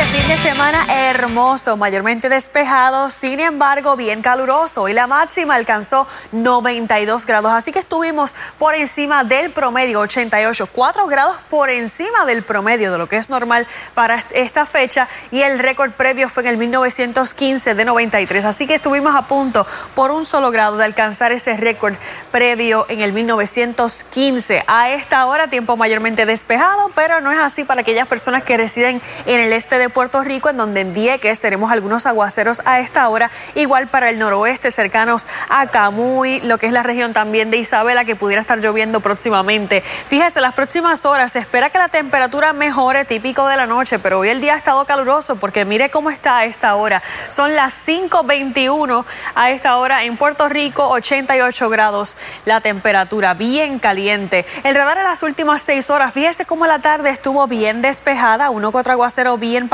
Fin 0.07 0.29
de 0.29 0.37
semana 0.37 0.85
hermoso, 1.09 1.77
mayormente 1.77 2.29
despejado, 2.29 3.11
sin 3.11 3.41
embargo 3.41 3.97
bien 3.97 4.23
caluroso 4.23 4.89
y 4.89 4.93
la 4.93 5.07
máxima 5.07 5.55
alcanzó 5.55 6.07
92 6.33 7.27
grados, 7.27 7.53
así 7.53 7.73
que 7.73 7.81
estuvimos 7.81 8.35
por 8.59 8.75
encima 8.75 9.25
del 9.25 9.51
promedio, 9.51 10.01
88, 10.01 10.69
4 10.73 11.07
grados 11.07 11.37
por 11.51 11.71
encima 11.71 12.25
del 12.25 12.43
promedio 12.43 12.93
de 12.93 12.99
lo 12.99 13.09
que 13.09 13.17
es 13.17 13.31
normal 13.31 13.67
para 13.95 14.25
esta 14.31 14.67
fecha 14.67 15.09
y 15.31 15.43
el 15.43 15.59
récord 15.59 15.93
previo 15.93 16.29
fue 16.29 16.43
en 16.45 16.51
el 16.51 16.57
1915 16.59 17.75
de 17.75 17.85
93, 17.85 18.45
así 18.45 18.67
que 18.67 18.77
estuvimos 18.77 19.17
a 19.17 19.23
punto 19.23 19.67
por 19.95 20.11
un 20.11 20.25
solo 20.25 20.51
grado 20.51 20.77
de 20.77 20.85
alcanzar 20.85 21.33
ese 21.33 21.57
récord 21.57 21.95
previo 22.31 22.87
en 22.89 23.01
el 23.01 23.13
1915. 23.13 24.65
A 24.67 24.91
esta 24.91 25.27
hora 25.27 25.49
tiempo 25.49 25.77
mayormente 25.77 26.27
despejado, 26.27 26.91
pero 26.95 27.21
no 27.21 27.33
es 27.33 27.39
así 27.39 27.65
para 27.65 27.81
aquellas 27.81 28.07
personas 28.07 28.45
que 28.45 28.57
residen 28.57 29.01
en 29.25 29.41
el 29.41 29.53
este 29.53 29.79
de 29.79 29.89
Puerto 29.97 30.23
Rico, 30.23 30.51
en 30.51 30.59
donde 30.59 30.83
en 30.83 30.93
Vieques 30.93 31.41
tenemos 31.41 31.73
algunos 31.73 32.05
aguaceros 32.05 32.61
a 32.67 32.81
esta 32.81 33.09
hora, 33.09 33.31
igual 33.55 33.89
para 33.89 34.11
el 34.11 34.19
noroeste, 34.19 34.71
cercanos 34.71 35.27
a 35.49 35.69
Camuy, 35.69 36.41
lo 36.41 36.59
que 36.59 36.67
es 36.67 36.73
la 36.75 36.83
región 36.83 37.15
también 37.15 37.51
de 37.51 37.57
Isabela, 37.57 38.05
que 38.05 38.15
pudiera 38.15 38.43
estar 38.43 38.59
lloviendo 38.61 39.01
próximamente. 39.01 39.81
Fíjese, 39.81 40.43
las 40.43 40.53
próximas 40.53 41.07
horas 41.07 41.33
se 41.33 41.39
espera 41.39 41.71
que 41.71 41.79
la 41.79 41.89
temperatura 41.89 42.53
mejore, 42.53 43.07
típico 43.07 43.49
de 43.49 43.57
la 43.57 43.67
noche, 43.67 43.99
pero 43.99 44.19
hoy 44.19 44.29
el 44.29 44.43
día 44.43 44.53
ha 44.53 44.59
estado 44.59 44.85
caluroso 44.85 45.37
porque 45.37 45.65
mire 45.65 45.89
cómo 45.89 46.11
está 46.11 46.37
a 46.37 46.45
esta 46.45 46.75
hora. 46.75 47.03
Son 47.31 47.57
las 47.57 47.89
5.21 47.89 49.03
a 49.35 49.51
esta 49.51 49.79
hora 49.79 50.05
en 50.05 50.19
Puerto 50.19 50.51
Rico, 50.51 50.87
88 50.91 51.71
grados 51.71 52.19
la 52.45 52.61
temperatura, 52.61 53.33
bien 53.33 53.79
caliente. 53.79 54.45
El 54.63 54.75
radar 54.75 54.99
en 54.99 55.05
las 55.05 55.23
últimas 55.23 55.63
seis 55.63 55.89
horas, 55.89 56.13
fíjese 56.13 56.45
cómo 56.45 56.67
la 56.67 56.81
tarde 56.81 57.09
estuvo 57.09 57.47
bien 57.47 57.81
despejada, 57.81 58.51
uno 58.51 58.73
contra 58.73 58.93
aguacero 58.93 59.39
bien 59.39 59.71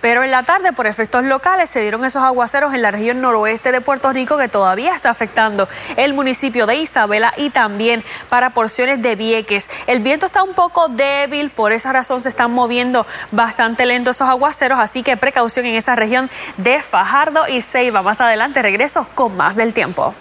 pero 0.00 0.24
en 0.24 0.30
la 0.30 0.42
tarde 0.42 0.72
por 0.72 0.86
efectos 0.86 1.24
locales 1.24 1.70
se 1.70 1.80
dieron 1.80 2.04
esos 2.04 2.22
aguaceros 2.22 2.74
en 2.74 2.82
la 2.82 2.90
región 2.90 3.20
noroeste 3.20 3.72
de 3.72 3.80
Puerto 3.80 4.12
Rico 4.12 4.36
que 4.36 4.48
todavía 4.48 4.94
está 4.94 5.10
afectando 5.10 5.68
el 5.96 6.14
municipio 6.14 6.66
de 6.66 6.76
Isabela 6.76 7.32
y 7.36 7.50
también 7.50 8.04
para 8.28 8.50
porciones 8.50 9.02
de 9.02 9.14
Vieques. 9.14 9.70
El 9.86 10.00
viento 10.00 10.26
está 10.26 10.42
un 10.42 10.54
poco 10.54 10.88
débil, 10.88 11.50
por 11.50 11.72
esa 11.72 11.92
razón 11.92 12.20
se 12.20 12.28
están 12.28 12.50
moviendo 12.52 13.06
bastante 13.30 13.86
lento 13.86 14.10
esos 14.10 14.28
aguaceros, 14.28 14.78
así 14.78 15.02
que 15.02 15.16
precaución 15.16 15.66
en 15.66 15.74
esa 15.74 15.94
región 15.94 16.30
de 16.56 16.82
Fajardo 16.82 17.48
y 17.48 17.62
Ceiba. 17.62 18.02
Más 18.02 18.20
adelante 18.20 18.62
regreso 18.62 19.06
con 19.14 19.36
más 19.36 19.56
del 19.56 19.72
tiempo. 19.72 20.14